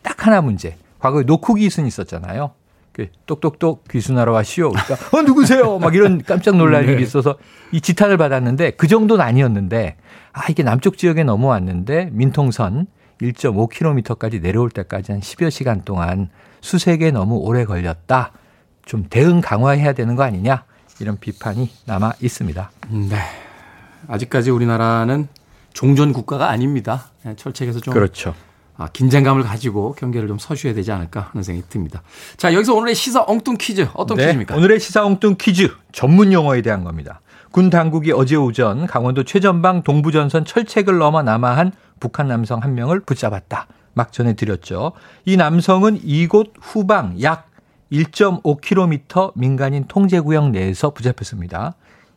딱 0.02 0.26
하나 0.26 0.40
문제. 0.40 0.76
과거에 1.04 1.22
노쿠 1.24 1.56
귀순 1.56 1.86
있었잖아요. 1.86 2.52
그 2.92 3.08
똑똑똑 3.26 3.86
귀순하러 3.90 4.32
와시오. 4.32 4.70
그러니까 4.70 4.94
어 5.14 5.20
누구세요? 5.20 5.78
막 5.78 5.94
이런 5.94 6.22
깜짝 6.24 6.56
놀랄 6.56 6.86
네. 6.86 6.92
일이 6.92 7.02
있어서 7.02 7.36
이 7.72 7.82
지탄을 7.82 8.16
받았는데 8.16 8.70
그 8.72 8.88
정도는 8.88 9.22
아니었는데 9.22 9.96
아 10.32 10.46
이게 10.48 10.62
남쪽 10.62 10.96
지역에 10.96 11.22
넘어왔는데 11.22 12.08
민통선 12.10 12.86
1.5km까지 13.20 14.40
내려올 14.40 14.70
때까지 14.70 15.12
한 15.12 15.20
10여 15.20 15.50
시간 15.50 15.82
동안 15.82 16.30
수색에 16.62 17.10
너무 17.10 17.36
오래 17.36 17.66
걸렸다. 17.66 18.32
좀 18.86 19.04
대응 19.10 19.42
강화해야 19.42 19.92
되는 19.92 20.16
거 20.16 20.22
아니냐 20.22 20.64
이런 21.00 21.18
비판이 21.18 21.70
남아 21.84 22.14
있습니다. 22.22 22.70
네. 23.10 23.18
아직까지 24.08 24.50
우리나라는 24.50 25.28
종전 25.74 26.14
국가가 26.14 26.48
아닙니다. 26.48 27.10
네, 27.24 27.36
철책에서 27.36 27.80
좀 27.80 27.92
그렇죠. 27.92 28.34
아, 28.76 28.88
긴장감을 28.88 29.42
가지고 29.44 29.94
경계를 29.94 30.26
좀 30.26 30.38
서셔야 30.38 30.74
되지 30.74 30.90
않을까 30.90 31.28
하는 31.32 31.42
생각이 31.42 31.68
듭니다. 31.68 32.02
자, 32.36 32.52
여기서 32.52 32.74
오늘의 32.74 32.94
시사 32.94 33.24
엉뚱 33.26 33.56
퀴즈 33.58 33.86
어떤 33.94 34.16
네, 34.16 34.24
퀴즈입니까? 34.26 34.56
오늘의 34.56 34.80
시사 34.80 35.04
엉뚱 35.04 35.36
퀴즈 35.38 35.70
전문 35.92 36.32
용어에 36.32 36.62
대한 36.62 36.82
겁니다. 36.82 37.20
군 37.52 37.70
당국이 37.70 38.10
어제 38.10 38.34
오전 38.34 38.86
강원도 38.86 39.22
최전방 39.22 39.84
동부전선 39.84 40.44
철책을 40.44 40.98
넘어 40.98 41.22
남하한 41.22 41.72
북한 42.00 42.26
남성 42.26 42.62
한 42.62 42.74
명을 42.74 43.00
붙잡았다. 43.00 43.68
막 43.92 44.12
전해드렸죠. 44.12 44.92
이 45.24 45.36
남성은 45.36 46.00
이곳 46.02 46.52
후방 46.60 47.22
약 47.22 47.48
1.5km 47.92 49.32
민간인 49.36 49.84
통제구역 49.86 50.50
내에서 50.50 50.90
붙잡혔습니다. 50.90 51.74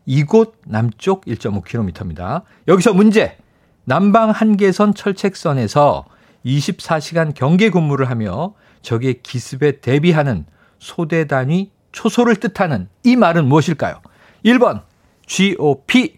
이곳 0.07 0.55
남쪽 0.65 1.25
1.5km입니다. 1.25 2.41
여기서 2.67 2.93
문제. 2.93 3.37
남방 3.83 4.31
한계선 4.31 4.95
철책선에서 4.95 6.05
24시간 6.47 7.33
경계 7.33 7.69
근무를 7.69 8.09
하며 8.09 8.53
적의 8.81 9.21
기습에 9.21 9.79
대비하는 9.81 10.45
소대 10.79 11.27
단위 11.27 11.71
초소를 11.91 12.37
뜻하는 12.37 12.87
이 13.03 13.15
말은 13.15 13.45
무엇일까요? 13.45 14.01
1번 14.45 14.83
GOP, 15.25 16.17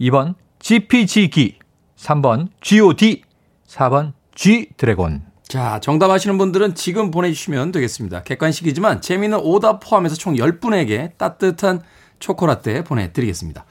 2번 0.00 0.34
GPG기, 0.60 1.58
3번 1.96 2.48
GOD, 2.60 3.22
4번 3.66 4.12
G 4.34 4.68
드래곤. 4.76 5.22
자, 5.42 5.78
정답 5.80 6.10
아시는 6.10 6.38
분들은 6.38 6.74
지금 6.74 7.10
보내주시면 7.10 7.72
되겠습니다. 7.72 8.22
객관식이지만 8.22 9.00
재미있는 9.00 9.38
오답 9.40 9.80
포함해서 9.80 10.16
총 10.16 10.34
10분에게 10.34 11.16
따뜻한 11.16 11.82
초코라떼 12.18 12.84
보내드리겠습니다. 12.84 13.64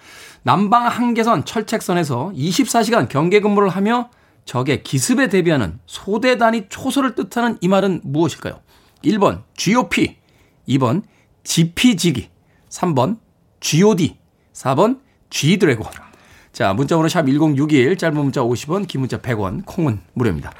남방 0.44 0.88
한계선 0.88 1.46
철책선에서 1.46 2.34
24시간 2.36 3.10
경계 3.10 3.40
근무를 3.40 3.70
하며 3.70 4.10
적의 4.46 4.84
기습에 4.84 5.28
대비하는 5.30 5.80
소대 5.86 6.38
단위 6.38 6.68
초소를 6.70 7.16
뜻하는 7.16 7.58
이 7.62 7.68
말은 7.68 8.02
무엇일까요? 8.04 8.60
1번 9.04 9.44
GOP, 9.56 10.18
2번 10.68 11.04
GPG기, 11.44 12.30
3번 12.70 13.18
GOD, 13.60 14.18
4번 14.54 15.00
G드래곤. 15.30 15.88
자, 16.52 16.74
문자번호 16.74 17.10
샵 17.10 17.26
1061, 17.26 17.98
짧은 17.98 18.16
문자 18.16 18.42
50원, 18.42 18.88
긴 18.88 19.02
문자 19.02 19.18
100원, 19.18 19.66
콩은 19.66 20.00
무료입니다. 20.14 20.52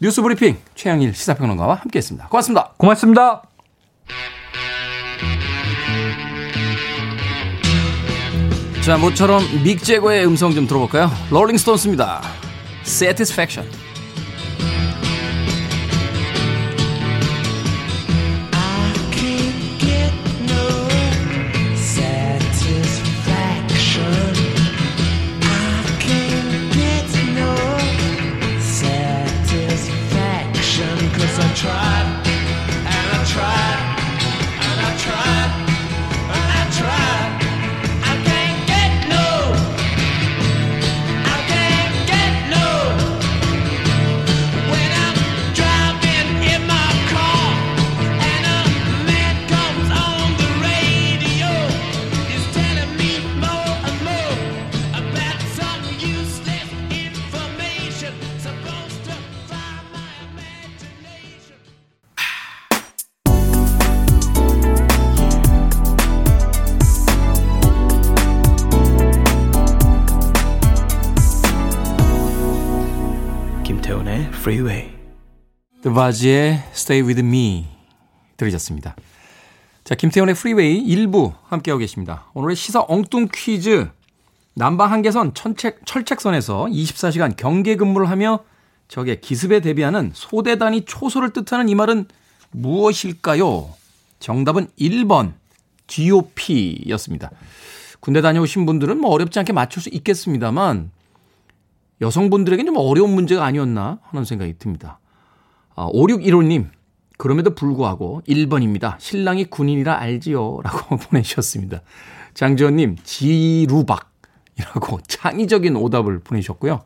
뉴스 0.00 0.20
브리핑 0.20 0.56
최영일 0.74 1.14
시사평론가와 1.14 1.76
함께했습니다. 1.76 2.28
고맙습니다. 2.28 2.74
고맙습니다. 2.76 3.42
자, 8.84 8.98
모처럼 8.98 9.42
믹 9.64 9.82
제거의 9.82 10.26
음성 10.26 10.52
좀 10.52 10.66
들어볼까요? 10.66 11.10
롤링스톤스입니다. 11.30 12.45
Satisfaction. 12.86 13.66
Freeway. 74.46 74.92
드바지의 75.82 76.62
Stay 76.70 77.04
With 77.04 77.20
Me 77.20 77.66
들으셨습니다. 78.36 78.94
자, 79.82 79.96
김태훈의 79.96 80.36
Freeway 80.38 80.86
1부 80.86 81.34
함께하고 81.48 81.80
계십니다. 81.80 82.26
오늘의 82.32 82.54
시사 82.54 82.84
엉뚱 82.86 83.26
퀴즈. 83.34 83.88
남방 84.54 84.92
한계선 84.92 85.34
천책, 85.34 85.84
철책선에서 85.84 86.66
24시간 86.66 87.36
경계 87.36 87.74
근무를 87.74 88.08
하며 88.08 88.44
적의 88.86 89.20
기습에 89.20 89.58
대비하는 89.58 90.12
소대 90.14 90.58
단위 90.58 90.84
초소를 90.84 91.30
뜻하는 91.30 91.68
이 91.68 91.74
말은 91.74 92.06
무엇일까요? 92.52 93.74
정답은 94.20 94.68
1번 94.78 95.32
GOP였습니다. 95.88 97.32
군대 97.98 98.20
다녀오신 98.20 98.64
분들은 98.64 99.00
뭐 99.00 99.10
어렵지 99.10 99.40
않게 99.40 99.52
맞출 99.52 99.82
수 99.82 99.88
있겠습니다만 99.88 100.92
여성분들에게는 102.00 102.74
좀 102.74 102.76
어려운 102.76 103.14
문제가 103.14 103.44
아니었나 103.44 103.98
하는 104.02 104.24
생각이 104.24 104.58
듭니다. 104.58 104.98
아, 105.74 105.88
5615님, 105.88 106.68
그럼에도 107.16 107.54
불구하고 107.54 108.22
1번입니다. 108.28 108.98
신랑이 108.98 109.46
군인이라 109.46 109.98
알지요. 109.98 110.60
라고 110.62 110.96
보내주셨습니다. 111.08 111.82
장지원님, 112.34 112.96
지루박이라고 113.02 115.00
창의적인 115.06 115.76
오답을 115.76 116.20
보내주셨고요. 116.20 116.82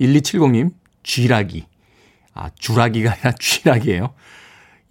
1270님, 0.00 0.72
쥐라기. 1.02 1.66
아, 2.32 2.50
주라기가 2.58 3.12
아니라 3.12 3.32
쥐라기예요. 3.38 4.14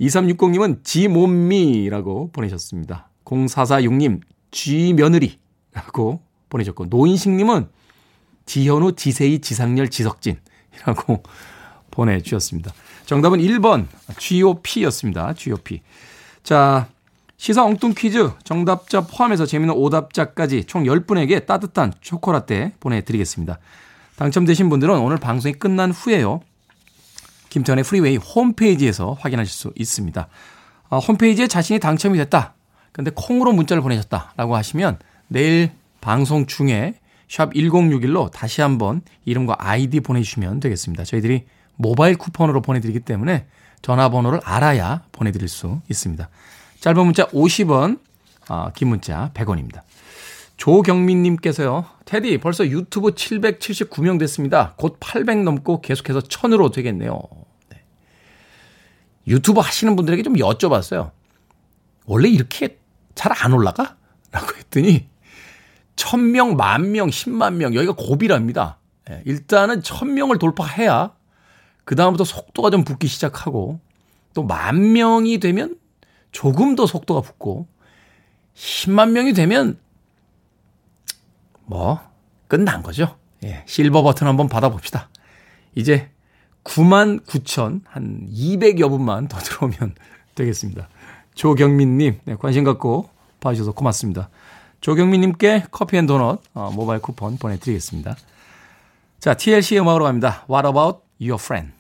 2360님은 0.02 0.84
지몸미라고 0.84 2.32
보내셨습니다. 2.32 3.10
0446님, 3.26 4.22
쥐며느리라고 4.52 6.22
보내셨고, 6.50 6.86
노인식님은 6.86 7.70
지현우, 8.50 8.94
지세희, 8.94 9.42
지상렬, 9.42 9.90
지석진이라고 9.90 11.22
보내주셨습니다. 11.92 12.74
정답은 13.06 13.40
1번 13.40 13.86
GOP였습니다. 14.18 15.36
GOP. 15.36 15.82
자, 16.42 16.88
시사 17.38 17.64
엉뚱 17.64 17.94
퀴즈 17.96 18.32
정답자 18.44 19.02
포함해서 19.02 19.46
재미있는 19.46 19.76
오답자까지 19.76 20.64
총 20.64 20.86
10분에게 20.86 21.46
따뜻한 21.46 21.94
초코라떼 22.02 22.74
보내드리겠습니다. 22.80 23.60
당첨되신 24.16 24.68
분들은 24.70 24.98
오늘 24.98 25.18
방송이 25.18 25.54
끝난 25.54 25.92
후에요. 25.92 26.42
김태현의 27.50 27.84
프리웨이 27.84 28.18
홈페이지에서 28.18 29.16
확인하실 29.20 29.54
수 29.54 29.72
있습니다. 29.76 30.28
아, 30.90 30.98
홈페이지에 30.98 31.46
자신이 31.46 31.80
당첨이 31.80 32.18
됐다. 32.18 32.56
근데 32.94 33.12
콩으로 33.14 33.54
문자를 33.54 33.84
보내셨다라고 33.84 34.56
하시면 34.56 34.98
내일 35.28 35.72
방송 36.02 36.48
중에 36.48 36.96
샵 37.30 37.54
1061로 37.54 38.32
다시 38.32 38.62
한번 38.62 39.02
이름과 39.24 39.56
아이디 39.60 40.00
보내주시면 40.02 40.60
되겠습니다. 40.60 41.04
저희들이 41.06 41.46
모바일 41.76 42.18
쿠폰으로 42.18 42.62
보내드리기 42.62 43.02
때문에 43.02 43.46
전화번호를 43.82 44.42
알아야 44.44 45.04
보내드릴 45.12 45.48
수 45.48 45.80
있습니다. 45.89 46.28
짧은 46.82 47.06
문자 47.06 47.28
50원, 47.28 48.00
아, 48.48 48.72
긴 48.76 48.89
문자 48.89 49.32
100원입니다. 49.34 49.82
조경민님께서요, 50.58 51.86
테디, 52.04 52.39
벌써 52.39 52.68
유튜브 52.68 53.12
779명 53.12 54.20
됐습니다. 54.20 54.74
곧 54.76 54.98
800 55.00 55.44
넘고 55.44 55.80
계속해서 55.82 56.20
1000으로 56.22 56.74
되겠네요. 56.74 57.22
네. 57.70 57.82
유튜브 59.28 59.62
하시는 59.62 59.96
분들에게 59.96 60.24
좀 60.24 60.34
여쭤봤어요. 60.34 61.12
원래 62.06 62.28
이렇게 62.28 62.78
잘 63.15 63.32
안 63.39 63.54
올라가? 63.54 63.96
라고 64.32 64.48
했더니, 64.58 65.08
1000명, 66.00 66.56
만명, 66.56 67.10
10만 67.10 67.56
명, 67.56 67.76
여기가 67.76 67.94
고비랍니다. 67.94 68.78
예, 69.10 69.22
일단은 69.26 69.82
1000명을 69.82 70.40
돌파해야 70.40 71.14
그다음부터 71.84 72.24
속도가 72.24 72.70
좀 72.70 72.84
붙기 72.84 73.08
시작하고 73.08 73.80
또 74.34 74.44
만 74.44 74.94
명이 74.94 75.40
되면 75.40 75.76
조금 76.32 76.76
더 76.76 76.86
속도가 76.86 77.22
붙고 77.22 77.68
10만 78.56 79.12
명이 79.12 79.34
되면 79.34 79.78
뭐 81.66 82.00
끝난 82.48 82.82
거죠. 82.84 83.18
예, 83.44 83.64
실버 83.66 84.04
버튼 84.04 84.28
한번 84.28 84.48
받아봅시다. 84.48 85.10
이제 85.76 86.10
9만 86.64 87.26
9천 87.26 87.82
한 87.86 88.28
200여 88.32 88.90
분만 88.90 89.28
더 89.28 89.40
들어오면 89.40 89.96
되겠습니다. 90.36 90.88
조경민님 91.36 92.20
네, 92.26 92.36
관심 92.36 92.64
갖고 92.64 93.10
봐주셔서 93.40 93.72
고맙습니다. 93.74 94.30
조경민님께 94.82 95.65
커피앤도넛 95.72 96.42
모바일 96.74 97.02
쿠폰 97.02 97.38
보내드리겠습니다. 97.38 98.15
자, 99.20 99.34
TLC 99.34 99.78
음악으로 99.80 100.06
갑니다. 100.06 100.46
What 100.50 100.68
about 100.68 101.00
your 101.20 101.42
friend? 101.42 101.74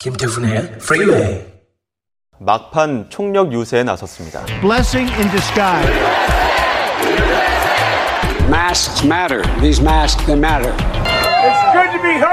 김태훈의 0.00 0.58
Freeway. 0.82 1.46
막판 2.40 3.08
총력 3.08 3.52
유세에 3.52 3.84
나섰습니다. 3.84 4.44
Blessing 4.60 5.08
in 5.14 5.30
disguise. 5.30 5.88
Masks 8.48 9.06
matter. 9.06 9.42
These 9.60 9.80
masks 9.80 10.24
they 10.26 10.36
matter. 10.36 10.74
It's 10.74 11.72
good 11.72 11.92
to 11.92 12.02
be 12.02 12.18
home. 12.18 12.31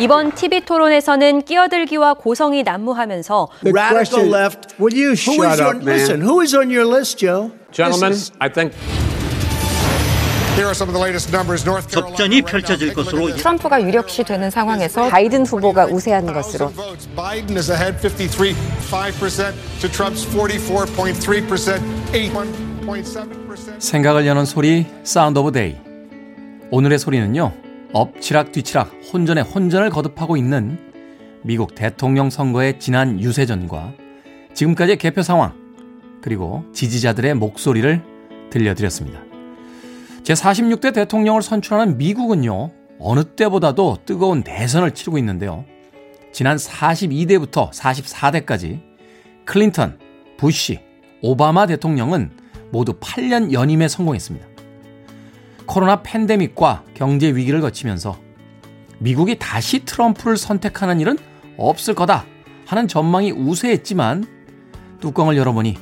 이번 0.00 0.32
TV 0.34 0.62
토론에서는 0.62 1.42
끼어들기와 1.42 2.14
고성이 2.14 2.62
난무하면서 2.62 3.48
The 3.62 3.72
Radical 3.72 4.28
question- 4.28 4.34
left. 4.34 4.74
Will 4.80 4.96
you 4.96 5.10
Who 5.12 5.34
shut 5.36 5.46
is 5.52 5.60
up, 5.60 5.68
on, 5.70 5.76
man? 5.84 5.94
Listen, 5.94 6.20
who 6.22 6.40
is 6.42 6.56
on 6.56 6.70
your 6.70 6.88
list, 6.88 7.18
Joe? 7.18 7.50
Gentlemen, 7.70 8.12
is- 8.12 8.32
I 8.40 8.50
think 8.50 8.74
접전이 11.88 12.42
펼쳐질 12.42 12.92
것으로 12.92 13.34
트럼프가 13.34 13.80
유력시 13.82 14.24
되는 14.24 14.50
상황에서 14.50 15.08
바이든 15.08 15.46
후보가 15.46 15.86
우세한 15.86 16.26
것으로 16.34 16.70
Biden 17.16 17.56
is 17.56 17.70
ahead 17.70 17.96
53.5% 18.06 19.54
to 19.80 19.88
Trump's 19.90 20.26
44.3%, 20.26 21.80
81.7%. 22.12 23.80
생각을 23.80 24.26
여는 24.26 24.44
소리 24.44 24.84
Sound 25.02 25.38
of 25.38 25.52
Day 25.52 25.76
오늘의 26.70 26.98
소리는요 26.98 27.52
엎치락 27.92 28.52
뒤치락 28.52 28.92
혼전에 29.12 29.40
혼전을 29.40 29.90
거듭하고 29.90 30.36
있는 30.36 30.78
미국 31.42 31.74
대통령 31.74 32.30
선거의 32.30 32.78
지난 32.78 33.20
유세전과 33.20 33.94
지금까지의 34.54 34.98
개표 34.98 35.22
상황 35.22 35.54
그리고 36.22 36.64
지지자들의 36.72 37.34
목소리를 37.34 38.02
들려드렸습니다. 38.50 39.20
제46대 40.22 40.94
대통령을 40.94 41.42
선출하는 41.42 41.98
미국은요 41.98 42.70
어느 43.00 43.24
때보다도 43.24 43.98
뜨거운 44.04 44.42
대선을 44.42 44.92
치르고 44.92 45.18
있는데요. 45.18 45.64
지난 46.32 46.58
42대부터 46.58 47.72
44대까지 47.72 48.80
클린턴, 49.46 49.98
부시, 50.36 50.78
오바마 51.22 51.66
대통령은 51.66 52.30
모두 52.70 52.92
8년 53.00 53.52
연임에 53.52 53.88
성공했습니다. 53.88 54.49
코로나 55.70 56.02
팬데믹과 56.02 56.82
경제 56.94 57.28
위기를 57.28 57.60
거치면서 57.60 58.18
미국이 58.98 59.38
다시 59.38 59.84
트럼프를 59.84 60.36
선택하는 60.36 60.98
일은 60.98 61.16
없을 61.56 61.94
거다 61.94 62.24
하는 62.66 62.88
전망이 62.88 63.30
우세했지만 63.30 64.26
뚜껑을 65.00 65.36
열어보니 65.36 65.76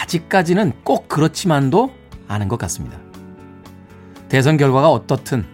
아직까지는 0.00 0.84
꼭 0.84 1.08
그렇지만도 1.08 1.92
않은 2.28 2.46
것 2.46 2.60
같습니다. 2.60 2.96
대선 4.28 4.56
결과가 4.56 4.88
어떻든 4.92 5.46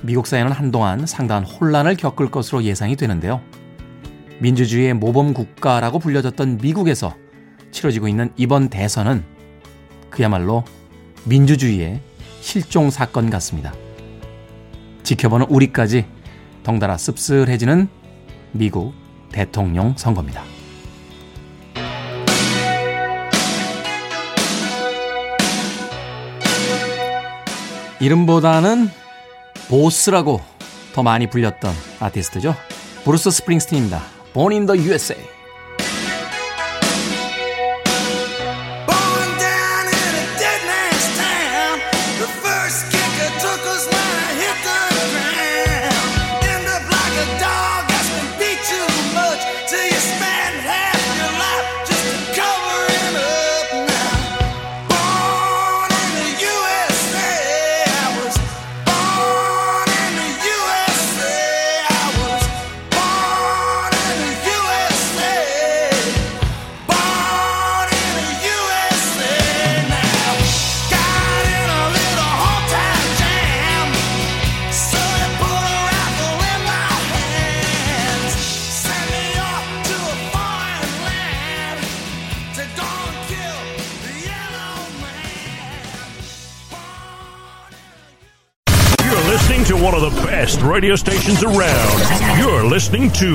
미국 0.00 0.26
사회는 0.26 0.50
한동안 0.50 1.04
상당한 1.04 1.44
혼란을 1.44 1.96
겪을 1.96 2.30
것으로 2.30 2.62
예상이 2.62 2.96
되는데요. 2.96 3.42
민주주의의 4.38 4.94
모범 4.94 5.34
국가라고 5.34 5.98
불려졌던 5.98 6.56
미국에서 6.62 7.14
치러지고 7.72 8.08
있는 8.08 8.32
이번 8.38 8.70
대선은 8.70 9.22
그야말로 10.08 10.64
민주주의의 11.24 12.00
실종 12.50 12.90
사건 12.90 13.30
같습니다. 13.30 13.72
지켜보는 15.04 15.46
우리까지 15.50 16.04
덩달아 16.64 16.96
씁쓸해지는 16.96 17.88
미국 18.50 18.92
대통령 19.30 19.94
선거입니다. 19.96 20.42
이름보다는 28.00 28.88
보스라고 29.68 30.40
더 30.92 31.04
많이 31.04 31.28
불렸던 31.30 31.72
아티스트죠. 32.00 32.56
브루스 33.04 33.30
스프링스틴입니다. 33.30 34.02
Born 34.34 34.52
in 34.54 34.66
the 34.66 34.88
USA. 34.88 35.39
Radio 90.70 90.94
stations 90.94 91.44
around. 91.44 91.98
You're 92.38 92.64
listening 92.64 93.12
to 93.18 93.28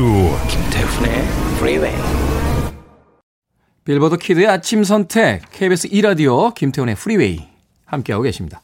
김태훈의 0.48 1.20
Freeway. 1.58 1.96
빌보드 3.84 4.18
키드의 4.18 4.48
아침 4.48 4.84
선택 4.86 5.42
KBS 5.52 5.90
2라디오 5.90 6.56
김태훈의 6.56 6.96
프리웨이 6.96 7.46
함께하고 7.86 8.24
계십니다. 8.24 8.62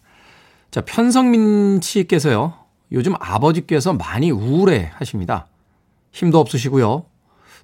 자, 0.71 0.81
편성민 0.81 1.81
씨께서요. 1.81 2.53
요즘 2.93 3.13
아버지께서 3.19 3.93
많이 3.93 4.31
우울해 4.31 4.91
하십니다. 4.95 5.47
힘도 6.13 6.39
없으시고요. 6.39 7.05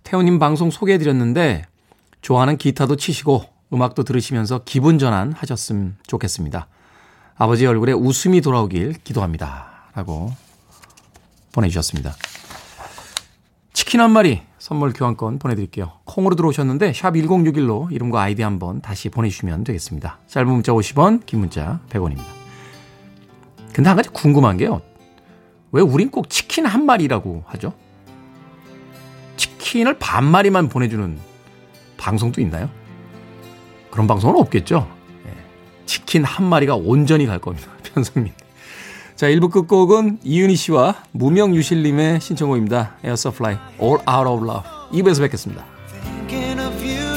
태훈님 0.03 0.39
방송 0.39 0.69
소개해드렸는데 0.69 1.65
좋아하는 2.21 2.57
기타도 2.57 2.97
치시고 2.97 3.45
음악도 3.73 4.03
들으시면서 4.03 4.61
기분 4.65 4.99
전환 4.99 5.31
하셨으면 5.31 5.95
좋겠습니다. 6.05 6.67
아버지 7.37 7.65
얼굴에 7.65 7.93
웃음이 7.93 8.41
돌아오길 8.41 8.95
기도합니다. 9.03 9.89
라고 9.95 10.31
보내주셨습니다. 11.57 12.15
치킨 13.73 14.01
한 14.01 14.11
마리 14.11 14.41
선물 14.59 14.93
교환권 14.93 15.39
보내드릴게요. 15.39 15.93
콩으로 16.05 16.35
들어오셨는데 16.35 16.93
샵 16.93 17.13
1061로 17.13 17.91
이름과 17.91 18.21
아이디 18.21 18.41
한번 18.41 18.81
다시 18.81 19.09
보내주시면 19.09 19.63
되겠습니다. 19.63 20.19
짧은 20.27 20.51
문자 20.51 20.71
50원, 20.71 21.25
긴 21.25 21.39
문자 21.39 21.79
100원입니다. 21.89 22.25
근데 23.73 23.89
한 23.89 23.95
가지 23.95 24.09
궁금한 24.09 24.57
게요. 24.57 24.81
왜 25.71 25.81
우린 25.81 26.09
꼭 26.09 26.29
치킨 26.29 26.65
한 26.65 26.85
마리라고 26.85 27.43
하죠? 27.47 27.73
치킨을 29.35 29.99
반 29.99 30.25
마리만 30.25 30.69
보내주는 30.69 31.19
방송도 31.97 32.41
있나요? 32.41 32.69
그런 33.91 34.07
방송은 34.07 34.39
없겠죠? 34.39 34.87
예. 35.25 35.31
치킨 35.85 36.23
한 36.23 36.45
마리가 36.45 36.75
온전히 36.75 37.25
갈 37.25 37.39
겁니다. 37.39 37.71
편성민. 37.83 38.33
자, 39.17 39.25
1부 39.25 39.49
끝곡은 39.49 40.19
이은희 40.23 40.55
씨와 40.55 40.93
무명유실님의 41.11 42.21
신청곡입니다. 42.21 42.97
에어서플라이 43.03 43.57
All 43.81 43.97
Out 44.07 44.29
of 44.29 44.45
Love. 44.45 44.61
2부에서 44.91 45.21
뵙겠습니다. 45.21 45.65
Thinking 46.29 46.61
of 46.61 46.75
you 46.85 47.07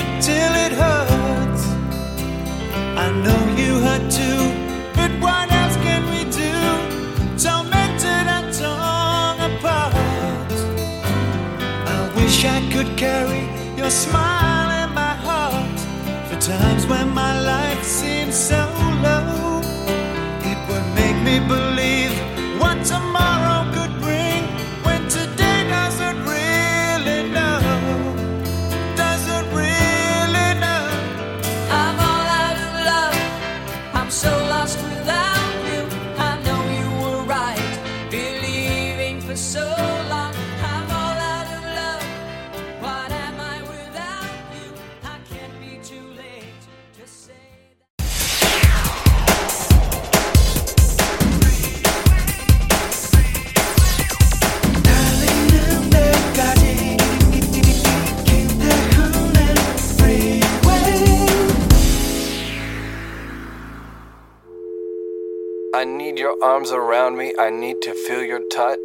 arms 66.42 66.72
around 66.72 67.16
me. 67.16 67.34
I 67.38 67.50
need 67.50 67.80
to 67.82 67.92
feel 68.06 68.24
your 68.24 68.40
touch. 68.48 68.78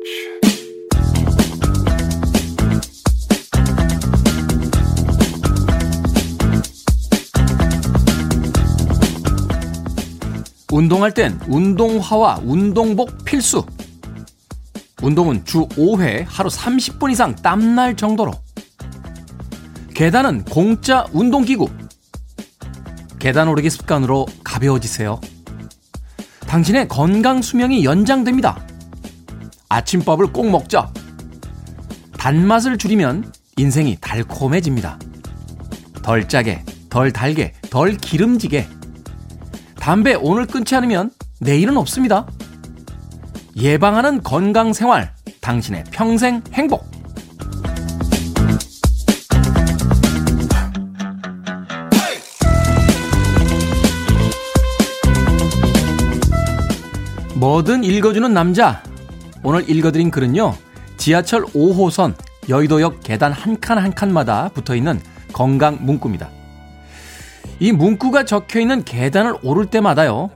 운동할 10.72 11.14
땐 11.14 11.40
운동화와 11.48 12.42
운동복 12.44 13.24
필수. 13.24 13.66
운동은 15.02 15.46
주 15.46 15.68
5회 15.70 16.26
하루 16.28 16.50
30분 16.50 17.12
이상 17.12 17.36
땀날 17.36 17.96
정도로. 17.96 18.34
계단은 19.94 20.44
공짜 20.44 21.06
운동기구. 21.14 21.70
계단 23.20 23.48
오르기 23.48 23.70
습관으로 23.70 24.26
가벼워지세요. 24.44 25.22
당신의 26.56 26.88
건강 26.88 27.42
수명이 27.42 27.84
연장됩니다. 27.84 28.66
아침밥을 29.68 30.28
꼭 30.28 30.50
먹자. 30.50 30.90
단맛을 32.18 32.78
줄이면 32.78 33.30
인생이 33.58 33.98
달콤해집니다. 34.00 34.98
덜 36.02 36.30
짜게, 36.30 36.64
덜 36.90 37.12
달게, 37.12 37.52
덜 37.70 37.98
기름지게. 37.98 38.70
담배 39.82 40.14
오늘 40.14 40.46
끊지 40.46 40.76
않으면 40.76 41.12
내일은 41.42 41.76
없습니다. 41.76 42.26
예방하는 43.58 44.24
건강 44.24 44.72
생활, 44.72 45.14
당신의 45.42 45.84
평생 45.92 46.42
행복. 46.54 46.95
뭐든 57.46 57.84
읽어주는 57.84 58.34
남자. 58.34 58.82
오늘 59.44 59.70
읽어드린 59.70 60.10
글은요, 60.10 60.56
지하철 60.98 61.44
5호선 61.44 62.16
여의도역 62.50 63.02
계단 63.04 63.32
한 63.32 63.60
칸 63.62 63.78
한 63.78 63.94
칸마다 63.94 64.50
붙어 64.50 64.76
있는 64.76 65.00
건강 65.32 65.78
문구입니다. 65.80 66.28
이 67.60 67.72
문구가 67.72 68.26
적혀 68.26 68.62
있는 68.62 68.84
계단을 68.84 69.36
오를 69.44 69.68
때마다요, 69.68 70.32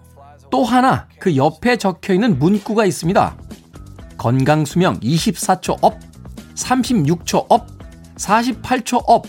또 0.52 0.63
하나 0.63 1.08
그 1.19 1.36
옆에 1.36 1.78
적혀 1.78 2.13
있는 2.13 2.38
문구가 2.38 2.86
있습니다. 2.86 3.38
건강 4.19 4.63
수명 4.63 5.00
24초 5.00 5.80
up, 5.82 5.98
36초 6.54 7.48
up, 7.50 7.65
48초 8.17 9.02
up, 9.08 9.26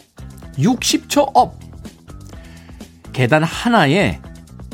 60초 0.59 1.31
up. 1.33 1.59
계단 3.14 3.43
하나에 3.43 4.21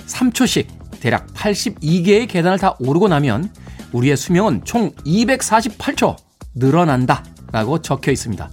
3초씩 0.09 0.67
대략 1.01 1.27
82개의 1.35 2.29
계단을 2.29 2.59
다 2.59 2.77
오르고 2.79 3.09
나면 3.09 3.51
우리의 3.93 4.17
수명은 4.17 4.63
총 4.65 4.93
248초 5.05 6.17
늘어난다 6.55 7.25
라고 7.53 7.81
적혀 7.81 8.13
있습니다. 8.13 8.51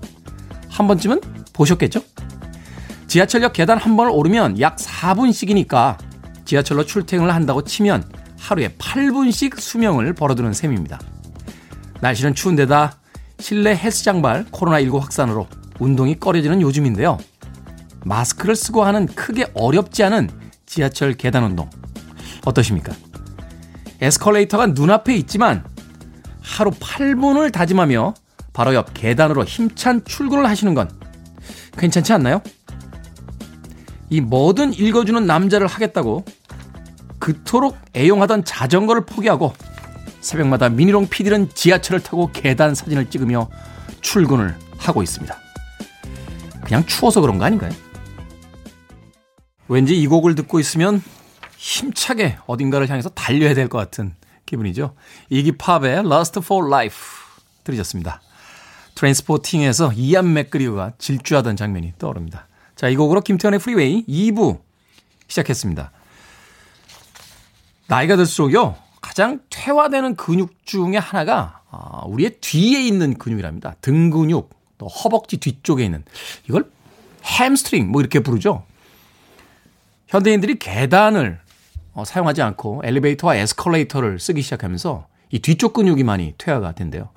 한 0.69 0.87
번쯤은 0.87 1.21
보셨겠죠? 1.53 2.01
지하철역 3.07 3.53
계단 3.53 3.77
한 3.77 3.95
번을 3.95 4.11
오르면 4.11 4.59
약 4.59 4.77
4분씩이니까 4.77 5.97
지하철로 6.45 6.85
출퇴근을 6.85 7.33
한다고 7.33 7.63
치면 7.63 8.03
하루에 8.39 8.69
8분씩 8.69 9.59
수명을 9.59 10.13
벌어두는 10.13 10.53
셈입니다. 10.53 10.99
날씨는 12.01 12.35
추운데다 12.35 12.97
실내 13.39 13.75
헬스장발 13.75 14.45
코로나19 14.45 14.99
확산으로 14.99 15.47
운동이 15.79 16.19
꺼려지는 16.19 16.61
요즘인데요. 16.61 17.17
마스크를 18.05 18.55
쓰고 18.55 18.83
하는 18.83 19.05
크게 19.07 19.47
어렵지 19.53 20.03
않은 20.03 20.29
지하철 20.65 21.13
계단 21.13 21.43
운동. 21.43 21.69
어떠십니까? 22.45 22.93
에스컬레이터가 24.01 24.67
눈앞에 24.67 25.15
있지만 25.17 25.63
하루 26.41 26.71
8분을 26.71 27.51
다짐하며 27.51 28.13
바로 28.51 28.73
옆 28.75 28.93
계단으로 28.93 29.45
힘찬 29.45 30.03
출근을 30.05 30.45
하시는 30.45 30.73
건 30.73 30.89
괜찮지 31.77 32.13
않나요? 32.13 32.41
이 34.09 34.21
뭐든 34.21 34.73
읽어주는 34.73 35.25
남자를 35.25 35.67
하겠다고 35.67 36.25
그토록 37.17 37.77
애용하던 37.95 38.43
자전거를 38.43 39.05
포기하고 39.05 39.53
새벽마다 40.19 40.69
미니롱 40.69 41.07
PD는 41.07 41.49
지하철을 41.53 42.01
타고 42.01 42.29
계단 42.31 42.75
사진을 42.75 43.09
찍으며 43.09 43.49
출근을 44.01 44.55
하고 44.77 45.01
있습니다. 45.01 45.35
그냥 46.63 46.85
추워서 46.85 47.21
그런 47.21 47.37
거 47.37 47.45
아닌가요? 47.45 47.71
왠지 49.67 49.99
이 49.99 50.05
곡을 50.07 50.35
듣고 50.35 50.59
있으면 50.59 51.01
힘차게 51.63 52.37
어딘가를 52.45 52.89
향해서 52.89 53.09
달려야 53.09 53.53
될 53.53 53.69
것 53.69 53.77
같은 53.77 54.15
기분이죠. 54.45 54.93
이기 55.29 55.53
팝의 55.53 55.99
Lust 55.99 56.39
for 56.43 56.67
Life 56.67 56.97
들으셨습니다. 57.63 58.21
트레인스포팅에서 58.95 59.93
이완 59.95 60.33
맥그리거가 60.33 60.93
질주하던 60.97 61.55
장면이 61.55 61.93
떠오릅니다. 61.97 62.47
자, 62.75 62.89
이 62.89 62.95
곡으로 62.97 63.21
김태훈의 63.21 63.59
프리웨이 63.61 64.05
2부 64.05 64.59
시작했습니다. 65.27 65.91
나이가 67.87 68.17
들수록요, 68.17 68.75
가장 69.01 69.39
퇴화되는 69.49 70.15
근육 70.17 70.65
중에 70.65 70.97
하나가 70.97 71.61
아, 71.71 72.01
우리의 72.05 72.37
뒤에 72.41 72.85
있는 72.85 73.17
근육이랍니다. 73.17 73.75
등 73.79 74.09
근육, 74.09 74.49
또 74.77 74.87
허벅지 74.87 75.37
뒤쪽에 75.37 75.85
있는 75.85 76.03
이걸 76.49 76.69
햄스트링 77.23 77.89
뭐 77.89 78.01
이렇게 78.01 78.19
부르죠. 78.19 78.65
현대인들이 80.07 80.59
계단을 80.59 81.39
어, 81.93 82.03
사용하지 82.05 82.41
않고 82.41 82.81
엘리베이터와 82.83 83.35
에스컬레이터를 83.35 84.19
쓰기 84.19 84.41
시작하면서 84.41 85.07
이 85.31 85.39
뒤쪽 85.39 85.73
근육이 85.73 86.03
많이 86.03 86.33
퇴화가 86.37 86.73
된대요. 86.73 87.09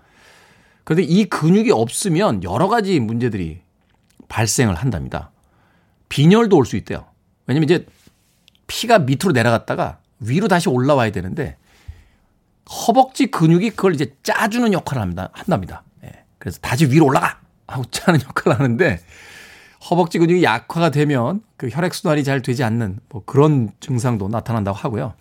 그런데 0.85 1.03
이 1.03 1.25
근육이 1.27 1.71
없으면 1.71 2.43
여러 2.45 2.69
가지 2.69 3.01
문제들이 3.01 3.61
발생을 4.29 4.75
한답니다. 4.75 5.31
빈혈도 6.09 6.57
올 6.57 6.65
수 6.67 6.77
있대요. 6.77 7.07
왜냐면 7.47 7.65
이제 7.65 7.87
피가 8.67 9.01
밑으로 9.01 9.33
내려갔다가 9.33 9.99
위로 10.21 10.49
다시 10.49 10.69
올라와야 10.69 11.11
되는데 11.11 11.57
허벅지 12.87 13.27
근육이 13.27 13.71
그걸 13.71 13.95
이제 13.95 14.15
짜주는 14.23 14.73
역할을 14.73 15.03
합니다. 15.03 15.31
한답니다. 15.33 15.85
예. 16.05 16.25
그래서 16.39 16.59
다시 16.61 16.87
위로 16.87 17.07
올라가! 17.07 17.41
하고 17.69 17.85
짜는 17.91 18.21
역할을 18.23 18.59
하는데 18.61 19.01
허벅지 19.91 20.19
근육이 20.19 20.43
약화가 20.43 20.91
되면 20.91 21.43
그 21.57 21.69
혈액순환이 21.69 22.25
잘 22.25 22.43
되지 22.43 22.65
않는 22.65 22.99
뭐 23.09 23.23
그런 23.25 23.71
증상도 23.81 24.29
나타난다고 24.29 24.77
하고요. 24.77 25.15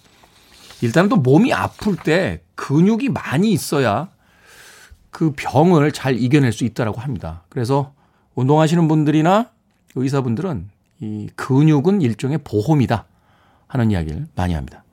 일단은 0.82 1.10
또 1.10 1.16
몸이 1.18 1.54
아플 1.54 1.96
때 1.96 2.42
근육이 2.56 3.10
많이 3.10 3.52
있어야 3.52 4.10
그 5.12 5.34
병을 5.36 5.92
잘 5.92 6.20
이겨낼 6.20 6.52
수 6.52 6.66
있다라고 6.66 7.00
합니다. 7.00 7.44
그래서 7.50 7.94
운동하시는 8.36 8.88
분들이나 8.88 9.50
의사분들은 9.96 10.70
이 11.00 11.30
근육은 11.36 12.02
일종의 12.02 12.40
보험이다 12.40 13.06
하는 13.68 13.92
이야기를 13.92 14.28
많이 14.36 14.54
합니다. 14.54 14.84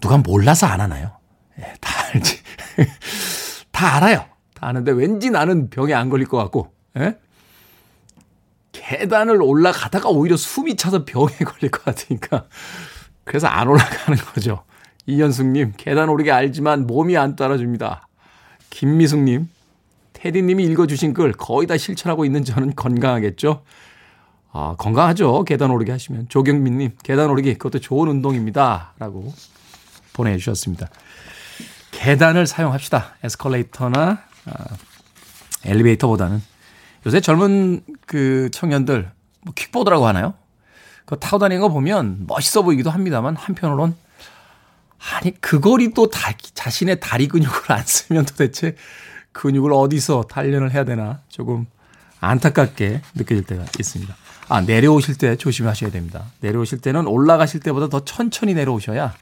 누가 0.00 0.18
몰라서 0.18 0.66
안 0.66 0.80
하나요? 0.80 1.12
예, 1.58 1.74
다 1.80 1.92
알지. 2.12 2.38
다 3.72 3.96
알아요. 3.96 4.24
다 4.54 4.66
아는데 4.68 4.92
왠지 4.92 5.30
나는 5.30 5.70
병에 5.70 5.94
안 5.94 6.10
걸릴 6.10 6.26
것 6.26 6.36
같고, 6.38 6.72
예? 6.98 7.16
계단을 8.92 9.40
올라가다가 9.40 10.10
오히려 10.10 10.36
숨이 10.36 10.76
차서 10.76 11.06
병에 11.06 11.28
걸릴 11.46 11.70
것 11.70 11.82
같으니까. 11.84 12.44
그래서 13.24 13.46
안 13.46 13.68
올라가는 13.68 14.18
거죠. 14.18 14.64
이현숙님, 15.06 15.72
계단 15.78 16.10
오르게 16.10 16.30
알지만 16.30 16.86
몸이 16.86 17.16
안 17.16 17.34
따라줍니다. 17.34 18.06
김미숙님, 18.68 19.48
테디님이 20.12 20.64
읽어주신 20.64 21.14
글 21.14 21.32
거의 21.32 21.66
다 21.66 21.76
실천하고 21.78 22.26
있는 22.26 22.44
저는 22.44 22.74
건강하겠죠? 22.76 23.62
아, 24.52 24.74
건강하죠. 24.76 25.44
계단 25.44 25.70
오르기 25.70 25.90
하시면. 25.90 26.28
조경민님, 26.28 26.92
계단 27.02 27.30
오르기, 27.30 27.54
그것도 27.54 27.80
좋은 27.80 28.08
운동입니다. 28.08 28.92
라고 28.98 29.32
보내주셨습니다. 30.12 30.88
계단을 31.92 32.46
사용합시다. 32.46 33.14
에스컬레이터나 33.24 34.22
아, 34.46 34.64
엘리베이터보다는. 35.64 36.51
요새 37.06 37.20
젊은 37.20 37.82
그 38.06 38.48
청년들, 38.52 39.10
뭐 39.42 39.54
퀵보드라고 39.54 40.06
하나요? 40.06 40.34
그거 41.04 41.16
타고 41.16 41.38
다니는 41.38 41.60
거 41.60 41.68
보면 41.68 42.24
멋있어 42.26 42.62
보이기도 42.62 42.90
합니다만 42.90 43.36
한편으론 43.36 43.96
아니 45.14 45.32
그 45.40 45.58
거리 45.58 45.92
또 45.94 46.08
다, 46.08 46.32
자신의 46.54 47.00
다리 47.00 47.26
근육을 47.26 47.72
안 47.72 47.84
쓰면 47.84 48.24
도대체 48.26 48.76
근육을 49.32 49.72
어디서 49.72 50.22
단련을 50.30 50.72
해야 50.72 50.84
되나 50.84 51.20
조금 51.28 51.66
안타깝게 52.20 53.00
느껴질 53.14 53.44
때가 53.44 53.64
있습니다. 53.80 54.14
아, 54.48 54.60
내려오실 54.60 55.16
때 55.16 55.36
조심하셔야 55.36 55.90
됩니다. 55.90 56.26
내려오실 56.40 56.80
때는 56.80 57.06
올라가실 57.06 57.60
때보다 57.60 57.88
더 57.88 58.04
천천히 58.04 58.54
내려오셔야 58.54 59.14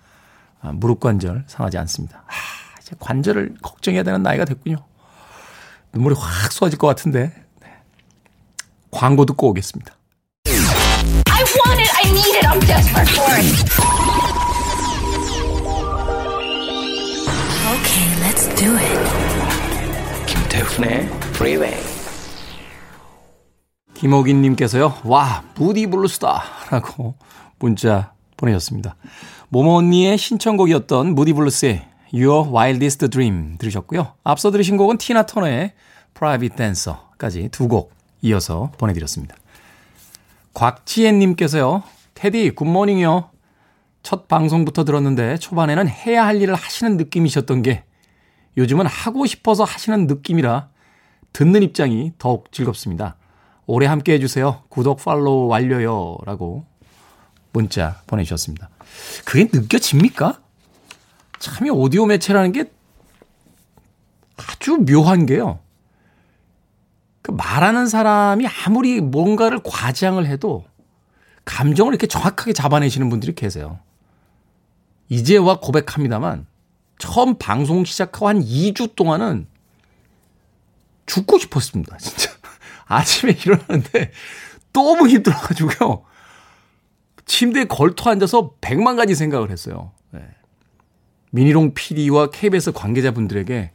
아, 0.61 0.73
무릎 0.73 1.01
관절 1.01 1.45
상하지 1.47 1.79
않습니다. 1.79 2.25
아, 2.27 2.33
이제 2.81 2.95
관절을 2.99 3.55
걱정해야 3.63 4.03
되는 4.03 4.23
나이가 4.23 4.45
됐군요. 4.45 4.77
눈물이 5.95 6.15
확 6.19 6.53
쏟아질 6.53 6.79
것 6.79 6.87
같은데. 6.87 7.33
광고 8.91 9.25
듣고 9.27 9.49
오겠습니다. 9.51 9.95
Okay, 17.73 18.21
김태훈의 20.27 21.09
프리웨이 21.33 21.75
김호긴님께서요. 23.95 24.95
와 25.05 25.45
무디 25.57 25.87
블루스다 25.87 26.43
라고 26.71 27.15
문자 27.59 28.13
보내셨습니다. 28.37 28.97
모모 29.51 29.77
언니의 29.77 30.17
신청곡이었던 30.17 31.15
무디 31.15 31.33
블루스의 31.35 31.87
Your 32.13 32.49
Wildest 32.51 33.09
Dream 33.09 33.59
들으셨고요. 33.59 34.15
앞서 34.25 34.51
들으신 34.51 34.77
곡은 34.77 34.99
티나 34.99 35.27
터너의 35.27 35.73
Private 36.15 36.57
Dancer까지 36.57 37.51
두 37.51 37.69
곡 37.69 38.00
이어서 38.23 38.71
보내드렸습니다. 38.79 39.37
곽지혜님께서요. 40.55 41.83
테디 42.15 42.51
good 42.51 42.72
morning이요. 42.72 43.31
첫 44.03 44.29
방송부터 44.29 44.85
들었는데 44.85 45.39
초반에는 45.39 45.89
해야 45.89 46.27
할 46.27 46.41
일을 46.41 46.55
하시는 46.55 46.97
느낌이셨던 46.97 47.63
게 47.63 47.85
요즘은 48.57 48.87
하고 48.87 49.27
싶어서 49.27 49.65
하시는 49.65 50.07
느낌이라 50.07 50.69
듣는 51.33 51.63
입장이 51.63 52.13
더욱 52.19 52.51
즐겁습니다. 52.53 53.17
오래 53.67 53.87
함께 53.87 54.15
해주세요. 54.15 54.65
구독, 54.69 54.99
팔로우 55.05 55.47
완료요. 55.47 56.19
라고 56.27 56.65
문자 57.53 58.03
보내주셨습니다. 58.07 58.69
그게 59.25 59.49
느껴집니까? 59.53 60.41
참, 61.39 61.67
이 61.67 61.71
오디오 61.71 62.07
매체라는 62.07 62.53
게 62.53 62.71
아주 64.37 64.79
묘한 64.79 65.27
게요. 65.27 65.61
그 67.23 67.31
말하는 67.31 67.87
사람이 67.87 68.47
아무리 68.65 69.01
뭔가를 69.01 69.61
과장을 69.65 70.25
해도 70.27 70.65
감정을 71.45 71.93
이렇게 71.93 72.07
정확하게 72.07 72.53
잡아내시는 72.53 73.09
분들이 73.11 73.35
계세요. 73.35 73.79
이제와 75.09 75.61
고백합니다만 75.61 76.47
처음 76.99 77.37
방송 77.39 77.85
시작하고 77.85 78.29
한 78.29 78.41
2주 78.41 78.95
동안은 78.95 79.47
죽고 81.07 81.39
싶었습니다. 81.39 81.97
진짜. 81.99 82.31
아침에 82.87 83.33
일어나는데 83.33 84.13
너무 84.73 85.09
힘들어가지고요. 85.09 86.05
침대에 87.25 87.65
걸터 87.65 88.11
앉아서 88.11 88.55
100만 88.61 88.97
가지 88.97 89.15
생각을 89.15 89.51
했어요. 89.51 89.93
네. 90.11 90.21
미니롱 91.31 91.75
PD와 91.75 92.31
KBS 92.31 92.73
관계자분들에게 92.73 93.71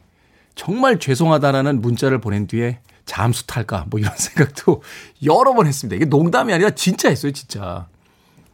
정말 0.54 0.98
죄송하다라는 0.98 1.80
문자를 1.80 2.20
보낸 2.20 2.46
뒤에 2.46 2.80
잠수 3.06 3.46
탈까 3.46 3.86
뭐 3.88 3.98
이런 3.98 4.12
생각도 4.18 4.82
여러 5.24 5.54
번 5.54 5.66
했습니다. 5.66 5.96
이게 5.96 6.04
농담이 6.04 6.52
아니라 6.52 6.70
진짜 6.70 7.08
했어요, 7.08 7.32
진짜. 7.32 7.88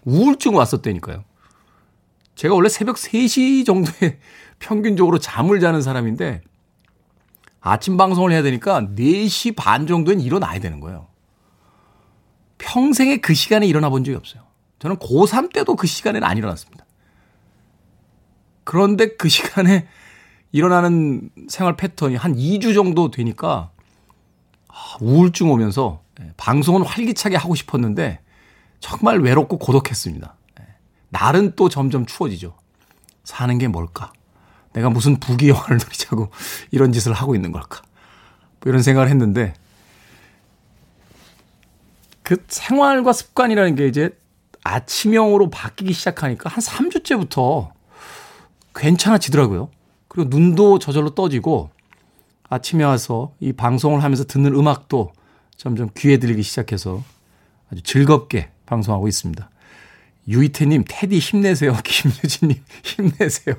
우울증 0.04 0.54
왔었다니까요. 0.54 1.24
제가 2.36 2.54
원래 2.54 2.68
새벽 2.68 2.96
3시 2.96 3.66
정도에 3.66 4.18
평균적으로 4.60 5.18
잠을 5.18 5.58
자는 5.58 5.82
사람인데 5.82 6.42
아침 7.60 7.96
방송을 7.96 8.32
해야 8.32 8.42
되니까 8.42 8.80
4시 8.80 9.56
반 9.56 9.86
정도엔 9.86 10.20
일어나야 10.20 10.60
되는 10.60 10.80
거예요. 10.80 11.08
평생에 12.58 13.16
그 13.18 13.34
시간에 13.34 13.66
일어나 13.66 13.88
본 13.90 14.04
적이 14.04 14.16
없어요. 14.16 14.42
저는 14.78 14.96
고3 14.96 15.52
때도 15.52 15.76
그 15.76 15.86
시간에는 15.86 16.26
안 16.26 16.36
일어났습니다. 16.36 16.84
그런데 18.64 19.16
그 19.16 19.28
시간에 19.28 19.88
일어나는 20.52 21.30
생활 21.48 21.76
패턴이 21.76 22.16
한 22.16 22.34
2주 22.34 22.74
정도 22.74 23.10
되니까 23.10 23.71
아, 23.71 23.71
우울증 25.00 25.50
오면서 25.50 26.02
예, 26.20 26.32
방송은 26.37 26.82
활기차게 26.82 27.37
하고 27.37 27.54
싶었는데 27.54 28.20
정말 28.80 29.20
외롭고 29.20 29.58
고독했습니다. 29.58 30.35
예, 30.61 30.66
날은 31.11 31.54
또 31.56 31.68
점점 31.68 32.06
추워지죠. 32.06 32.56
사는 33.24 33.56
게 33.58 33.68
뭘까? 33.68 34.12
내가 34.72 34.90
무슨 34.90 35.20
부귀영화를 35.20 35.78
누리자고 35.78 36.30
이런 36.70 36.92
짓을 36.92 37.12
하고 37.12 37.35
있는 37.35 37.52
걸까? 37.52 37.82
뭐 38.61 38.70
이런 38.70 38.82
생각을 38.82 39.08
했는데 39.08 39.54
그 42.22 42.37
생활과 42.48 43.12
습관이라는 43.12 43.74
게 43.74 43.87
이제 43.88 44.11
아침형으로 44.64 45.50
바뀌기 45.50 45.92
시작하니까 45.92 46.48
한 46.48 46.61
3주째부터 46.61 47.72
괜찮아지더라고요. 48.74 49.70
그리고 50.08 50.30
눈도 50.30 50.78
저절로 50.78 51.14
떠지고 51.14 51.70
아침에 52.52 52.84
와서 52.84 53.32
이 53.40 53.54
방송을 53.54 54.02
하면서 54.02 54.24
듣는 54.24 54.54
음악도 54.54 55.12
점점 55.56 55.88
귀에 55.96 56.18
들리기 56.18 56.42
시작해서 56.42 57.02
아주 57.70 57.82
즐겁게 57.82 58.50
방송하고 58.66 59.08
있습니다. 59.08 59.48
유이태님, 60.28 60.84
테디 60.86 61.18
힘내세요. 61.18 61.74
김유진님, 61.82 62.62
힘내세요. 62.84 63.54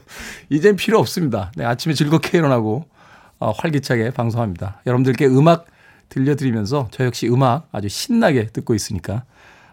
이젠 0.49 0.75
필요 0.75 0.99
없습니다. 0.99 1.51
네, 1.55 1.65
아침에 1.65 1.95
즐겁게 1.95 2.37
일어나고, 2.37 2.85
어, 3.39 3.49
활기차게 3.51 4.11
방송합니다. 4.11 4.81
여러분들께 4.85 5.25
음악 5.25 5.65
들려드리면서 6.09 6.89
저 6.91 7.03
역시 7.03 7.27
음악 7.27 7.67
아주 7.71 7.89
신나게 7.89 8.47
듣고 8.47 8.75
있으니까, 8.75 9.23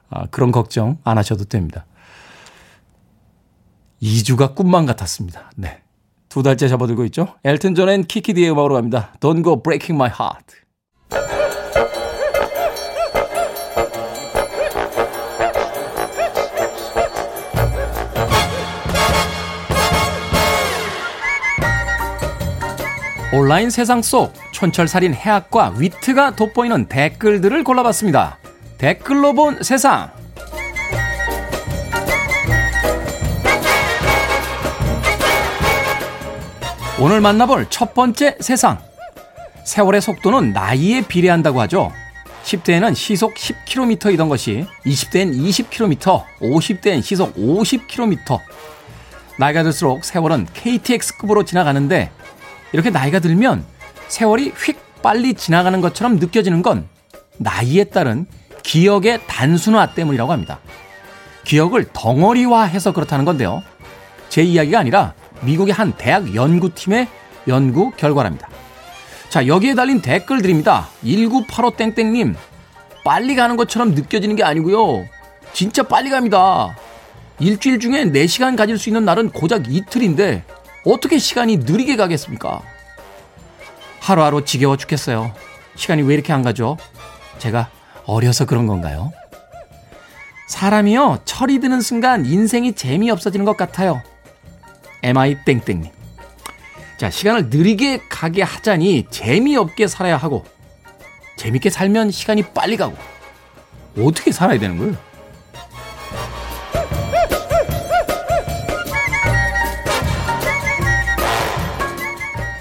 어, 0.08 0.24
그런 0.30 0.50
걱정 0.50 0.96
안 1.04 1.18
하셔도 1.18 1.44
됩니다. 1.44 1.84
2주가 4.02 4.54
꿈만 4.54 4.86
같았습니다. 4.86 5.50
네. 5.56 5.82
두 6.30 6.44
달째 6.44 6.68
접어들고 6.68 7.04
있죠. 7.06 7.34
엘튼 7.44 7.74
존앤 7.74 8.04
키키디의 8.04 8.52
음악으로 8.52 8.76
갑니다. 8.76 9.12
Don't 9.20 9.44
go 9.44 9.60
breaking 9.60 10.00
my 10.00 10.08
heart. 10.08 10.56
온라인 23.32 23.70
세상 23.70 24.00
속 24.02 24.32
촌철살인 24.52 25.14
해학과 25.14 25.72
위트가 25.76 26.36
돋보이는 26.36 26.86
댓글들을 26.86 27.64
골라봤습니다. 27.64 28.38
댓글로 28.78 29.34
본 29.34 29.62
세상. 29.62 30.19
오늘 37.02 37.22
만나볼 37.22 37.68
첫 37.70 37.94
번째 37.94 38.36
세상. 38.40 38.78
세월의 39.64 40.02
속도는 40.02 40.52
나이에 40.52 41.00
비례한다고 41.00 41.58
하죠. 41.62 41.90
10대에는 42.44 42.94
시속 42.94 43.34
10km이던 43.36 44.28
것이 44.28 44.66
20대엔 44.84 45.34
20km, 45.34 46.24
50대엔 46.42 47.02
시속 47.02 47.34
50km. 47.36 48.38
나이가 49.38 49.62
들수록 49.62 50.04
세월은 50.04 50.46
KTX급으로 50.52 51.46
지나가는데 51.46 52.10
이렇게 52.72 52.90
나이가 52.90 53.18
들면 53.18 53.64
세월이 54.08 54.52
휙 54.54 54.78
빨리 55.02 55.32
지나가는 55.32 55.80
것처럼 55.80 56.16
느껴지는 56.16 56.60
건 56.60 56.86
나이에 57.38 57.84
따른 57.84 58.26
기억의 58.62 59.20
단순화 59.26 59.94
때문이라고 59.94 60.32
합니다. 60.32 60.58
기억을 61.44 61.86
덩어리화해서 61.94 62.92
그렇다는 62.92 63.24
건데요. 63.24 63.62
제 64.28 64.42
이야기가 64.42 64.78
아니라 64.78 65.14
미국의 65.42 65.74
한 65.74 65.92
대학 65.96 66.34
연구팀의 66.34 67.08
연구 67.48 67.90
결과랍니다. 67.92 68.48
자, 69.28 69.46
여기에 69.46 69.74
달린 69.74 70.02
댓글들입니다. 70.02 70.88
1985땡땡님, 71.04 72.34
빨리 73.04 73.36
가는 73.36 73.56
것처럼 73.56 73.94
느껴지는 73.94 74.36
게 74.36 74.42
아니고요. 74.42 75.06
진짜 75.52 75.82
빨리 75.82 76.10
갑니다. 76.10 76.76
일주일 77.38 77.78
중에 77.80 78.04
4시간 78.04 78.56
가질 78.56 78.78
수 78.78 78.88
있는 78.88 79.04
날은 79.04 79.30
고작 79.30 79.72
이틀인데 79.72 80.44
어떻게 80.84 81.18
시간이 81.18 81.58
느리게 81.58 81.96
가겠습니까? 81.96 82.60
하루하루 84.00 84.44
지겨워 84.44 84.76
죽겠어요. 84.76 85.32
시간이 85.74 86.02
왜 86.02 86.14
이렇게 86.14 86.32
안 86.32 86.42
가죠? 86.42 86.76
제가 87.38 87.70
어려서 88.04 88.44
그런 88.44 88.66
건가요? 88.66 89.12
사람이요, 90.48 91.20
철이 91.24 91.60
드는 91.60 91.80
순간 91.80 92.26
인생이 92.26 92.74
재미없어지는 92.74 93.46
것 93.46 93.56
같아요. 93.56 94.02
MI 95.02 95.44
땡땡님. 95.44 95.90
자, 96.96 97.10
시간을 97.10 97.48
느리게 97.48 98.02
가게 98.08 98.42
하자니 98.42 99.06
재미없게 99.10 99.86
살아야 99.86 100.16
하고, 100.16 100.44
재밌게 101.36 101.70
살면 101.70 102.10
시간이 102.10 102.42
빨리 102.52 102.76
가고, 102.76 102.96
어떻게 103.98 104.32
살아야 104.32 104.58
되는 104.58 104.76
거예요? 104.76 104.96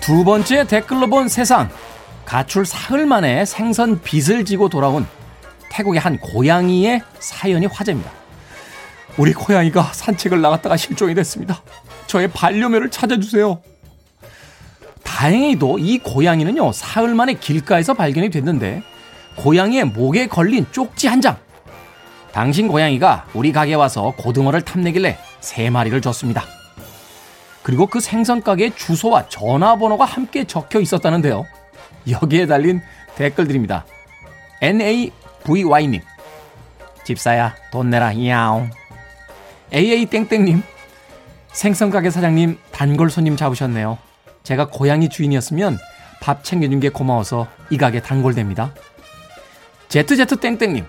두 0.02 0.24
번째 0.24 0.66
댓글로 0.66 1.08
본 1.08 1.28
세상. 1.28 1.70
가출 2.26 2.66
사흘 2.66 3.06
만에 3.06 3.46
생선 3.46 4.02
빚을 4.02 4.46
지고 4.46 4.70
돌아온 4.70 5.06
태국의 5.72 6.00
한 6.00 6.20
고양이의 6.20 7.02
사연이 7.20 7.66
화제입니다. 7.66 8.19
우리 9.20 9.34
고양이가 9.34 9.92
산책을 9.92 10.40
나갔다가 10.40 10.78
실종이 10.78 11.14
됐습니다. 11.14 11.62
저의 12.08 12.30
반려묘를 12.30 12.90
찾아주세요. 12.90 13.62
다행히도 15.04 15.78
이 15.78 15.98
고양이는요, 15.98 16.72
사흘 16.72 17.14
만에 17.14 17.34
길가에서 17.34 17.94
발견이 17.94 18.30
됐는데, 18.30 18.82
고양이의 19.36 19.84
목에 19.86 20.28
걸린 20.28 20.66
쪽지 20.72 21.08
한 21.08 21.20
장. 21.20 21.36
당신 22.32 22.70
고양이가 22.70 23.28
우리 23.34 23.52
가게 23.52 23.74
와서 23.74 24.14
고등어를 24.18 24.62
탐내길래 24.62 25.18
세 25.42 25.70
마리를 25.70 26.00
줬습니다. 26.00 26.46
그리고 27.62 27.88
그 27.88 28.00
생선 28.00 28.42
가게의 28.42 28.78
주소와 28.78 29.28
전화번호가 29.28 30.06
함께 30.06 30.46
적혀 30.46 30.80
있었다는데요. 30.80 31.46
여기에 32.10 32.46
달린 32.46 32.82
댓글들입니다. 33.16 33.86
NAVY님. 34.62 36.02
집사야, 37.04 37.56
돈 37.70 37.90
내라, 37.90 38.14
야옹. 38.26 38.79
AA땡땡님. 39.74 40.64
생선가게 41.52 42.10
사장님, 42.10 42.58
단골 42.72 43.10
손님 43.10 43.36
잡으셨네요. 43.36 43.98
제가 44.44 44.68
고양이 44.68 45.10
주인이었으면 45.10 45.78
밥 46.22 46.44
챙겨준 46.44 46.80
게 46.80 46.90
고마워서 46.90 47.48
이 47.70 47.78
가게 47.78 48.02
단골됩니다. 48.02 48.74
ZZ땡땡님. 49.90 50.86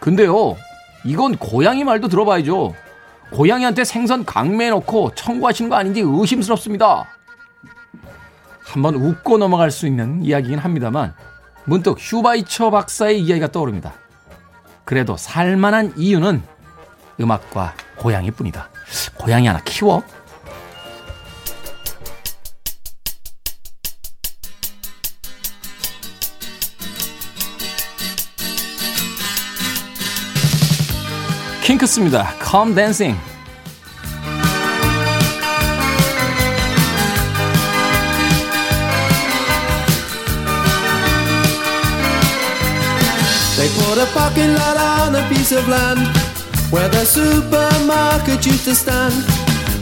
근데요, 0.00 0.56
이건 1.04 1.36
고양이 1.36 1.84
말도 1.84 2.08
들어봐야죠. 2.08 2.74
고양이한테 3.30 3.84
생선 3.84 4.24
강매해놓고 4.24 5.14
청구하시는 5.14 5.68
거 5.68 5.76
아닌지 5.76 6.02
의심스럽습니다. 6.04 7.06
한번 8.64 8.94
웃고 8.94 9.38
넘어갈 9.38 9.70
수 9.70 9.86
있는 9.86 10.22
이야기긴 10.22 10.58
합니다만 10.58 11.14
문득 11.64 11.98
슈바이처 11.98 12.70
박사의 12.70 13.20
이야기가 13.20 13.48
떠오릅니다. 13.48 13.94
그래도 14.84 15.16
살만한 15.16 15.94
이유는 15.96 16.42
음악과 17.20 17.74
고양이뿐이다. 17.96 18.68
고양이 19.16 19.46
하나 19.46 19.60
키워? 19.64 20.02
킹크스입니다. 31.64 32.34
Calm 32.44 32.74
Dancing. 32.74 33.18
They 43.56 43.68
put 43.78 43.96
a 43.96 44.04
parking 44.12 44.52
lot 44.52 44.76
on 44.76 45.14
a 45.14 45.26
piece 45.30 45.52
of 45.52 45.66
land 45.66 46.33
where 46.70 46.88
the 46.88 47.04
supermarket 47.04 48.46
used 48.46 48.64
to 48.64 48.74
stand. 48.74 49.14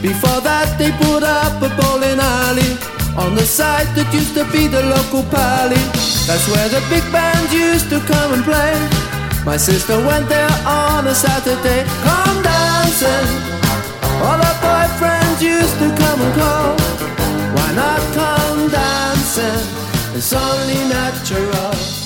Before 0.01 0.41
that, 0.41 0.75
they 0.77 0.91
put 1.07 1.23
up 1.23 1.61
a 1.61 1.69
bowling 1.79 2.19
alley 2.19 2.71
on 3.15 3.35
the 3.35 3.45
site 3.45 3.87
that 3.95 4.09
used 4.13 4.33
to 4.35 4.43
be 4.51 4.67
the 4.67 4.83
local 4.83 5.23
pally. 5.31 5.79
That's 6.27 6.45
where 6.51 6.69
the 6.69 6.81
big 6.89 7.05
bands 7.11 7.53
used 7.53 7.89
to 7.89 7.99
come 8.01 8.33
and 8.33 8.43
play. 8.43 8.75
My 9.45 9.57
sister 9.57 9.97
went 10.07 10.27
there 10.29 10.51
on 10.65 11.07
a 11.07 11.15
Saturday, 11.15 11.83
come 12.03 12.37
dancing. 12.43 13.27
All 14.23 14.39
her 14.39 14.57
boyfriends 14.63 15.41
used 15.41 15.77
to 15.79 15.87
come 15.99 16.19
and 16.21 16.33
call. 16.35 16.75
Why 17.55 17.69
not 17.75 18.01
come 18.15 18.69
dancing? 18.69 19.63
It's 20.15 20.31
only 20.33 20.79
natural. 20.87 22.02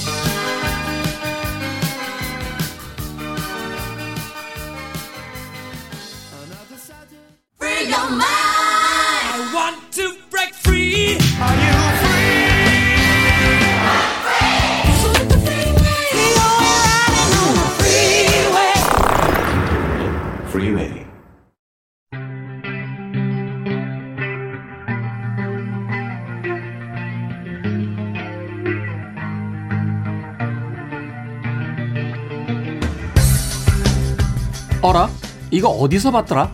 어라? 34.82 35.10
이거 35.52 35.70
어디서 35.70 36.12
봤더라? 36.12 36.54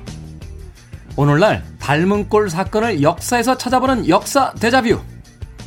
오늘날 1.15 1.63
닮은 1.79 2.27
꼴 2.27 2.49
사건을 2.49 3.03
역사에서 3.03 3.55
찾아보는 3.55 4.09
역사 4.09 4.51
대자뷰. 4.53 4.99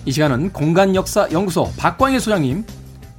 이 0.05 0.11
시간은 0.11 0.53
공간 0.53 0.95
역사 0.97 1.29
연구소 1.31 1.71
박광일 1.77 2.19
소장님 2.19 2.65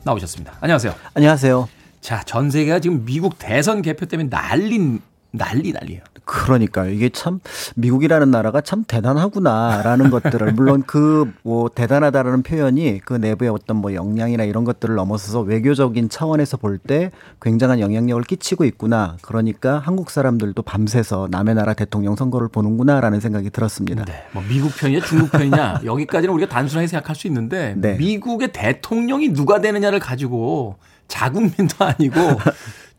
나오셨습니다. 0.03 0.57
안녕하세요. 0.59 0.93
안녕하세요. 1.13 1.69
자, 2.01 2.21
전 2.23 2.49
세계가 2.49 2.79
지금 2.79 3.05
미국 3.05 3.39
대선 3.39 3.81
개표 3.81 4.05
때문에 4.05 4.29
난리 4.29 4.99
난리 5.31 5.71
난리예요. 5.71 6.01
그러니까요. 6.27 6.91
이게 6.91 7.09
참 7.09 7.39
미국이라는 7.75 8.29
나라가 8.29 8.61
참 8.61 8.83
대단하구나라는 8.87 10.09
것들을 10.11 10.53
물론 10.53 10.83
그 10.83 11.25
뭐 11.43 11.69
대단하다라는 11.73 12.43
표현이 12.43 12.99
그 13.05 13.13
내부의 13.13 13.49
어떤 13.49 13.77
뭐 13.77 13.93
역량이나 13.93 14.43
이런 14.43 14.65
것들을 14.65 14.95
넘어서서 14.95 15.41
외교적인 15.41 16.09
차원에서 16.09 16.57
볼 16.57 16.77
때 16.77 17.11
굉장한 17.41 17.79
영향력을 17.79 18.21
끼치고 18.23 18.65
있구나. 18.65 19.15
그러니까 19.21 19.79
한국 19.79 20.11
사람들도 20.11 20.61
밤새서 20.61 21.29
남의 21.31 21.55
나라 21.55 21.73
대통령 21.73 22.15
선거를 22.15 22.49
보는구나라는 22.49 23.19
생각이 23.19 23.49
들었습니다. 23.49 24.03
네, 24.05 24.25
뭐 24.33 24.43
미국 24.47 24.75
편이냐 24.75 24.99
중국 25.01 25.31
편이냐 25.31 25.81
여기까지는 25.85 26.33
우리가 26.35 26.49
단순하게 26.49 26.87
생각할 26.87 27.15
수 27.15 27.27
있는데 27.27 27.75
네. 27.77 27.95
미국의 27.95 28.51
대통령이 28.51 29.33
누가 29.33 29.61
되느냐를 29.61 29.99
가지고 29.99 30.75
자국민도 31.07 31.77
아니고 31.79 32.19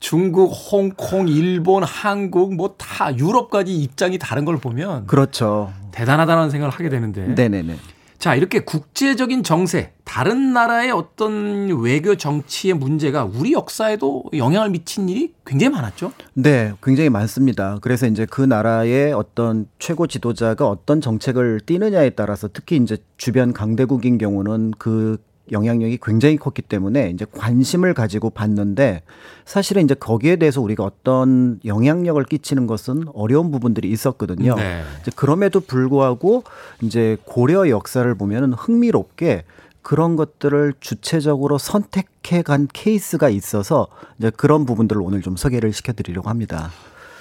중국, 0.00 0.48
홍콩, 0.48 1.28
일본, 1.28 1.82
한국 1.82 2.54
뭐 2.54 2.76
다 2.78 3.16
유럽까지 3.16 3.76
입장이 3.76 4.18
다른 4.18 4.44
걸 4.44 4.58
보면 4.58 5.06
그렇죠. 5.06 5.72
대단하다는 5.92 6.50
생각을 6.50 6.72
하게 6.72 6.88
되는데 6.88 7.26
네네네. 7.28 7.76
자, 8.18 8.34
이렇게 8.34 8.58
국제적인 8.58 9.44
정세, 9.44 9.92
다른 10.02 10.52
나라의 10.52 10.90
어떤 10.90 11.68
외교 11.80 12.16
정치의 12.16 12.74
문제가 12.74 13.24
우리 13.24 13.52
역사에도 13.52 14.24
영향을 14.36 14.70
미친 14.70 15.08
일이 15.08 15.32
굉장히 15.46 15.72
많았죠. 15.72 16.12
네, 16.34 16.72
굉장히 16.82 17.10
많습니다. 17.10 17.78
그래서 17.80 18.08
이제 18.08 18.26
그 18.28 18.40
나라의 18.42 19.12
어떤 19.12 19.68
최고 19.78 20.08
지도자가 20.08 20.66
어떤 20.68 21.00
정책을 21.00 21.60
띠느냐에 21.64 22.10
따라서 22.10 22.48
특히 22.52 22.76
이제 22.76 22.96
주변 23.18 23.52
강대국인 23.52 24.18
경우는 24.18 24.72
그 24.78 25.18
영향력이 25.50 25.98
굉장히 26.02 26.36
컸기 26.36 26.62
때문에 26.62 27.10
이제 27.10 27.26
관심을 27.30 27.94
가지고 27.94 28.30
봤는데 28.30 29.02
사실은 29.44 29.84
이제 29.84 29.94
거기에 29.94 30.36
대해서 30.36 30.60
우리가 30.60 30.84
어떤 30.84 31.60
영향력을 31.64 32.22
끼치는 32.24 32.66
것은 32.66 33.04
어려운 33.14 33.50
부분들이 33.50 33.90
있었거든요. 33.90 34.54
네. 34.56 34.82
이제 35.00 35.10
그럼에도 35.14 35.60
불구하고 35.60 36.44
이제 36.82 37.16
고려 37.24 37.68
역사를 37.68 38.12
보면은 38.14 38.52
흥미롭게 38.52 39.44
그런 39.82 40.16
것들을 40.16 40.74
주체적으로 40.80 41.56
선택해 41.56 42.42
간 42.42 42.68
케이스가 42.70 43.30
있어서 43.30 43.86
이제 44.18 44.30
그런 44.30 44.66
부분들을 44.66 45.00
오늘 45.00 45.22
좀 45.22 45.36
소개를 45.36 45.72
시켜 45.72 45.92
드리려고 45.92 46.28
합니다. 46.28 46.70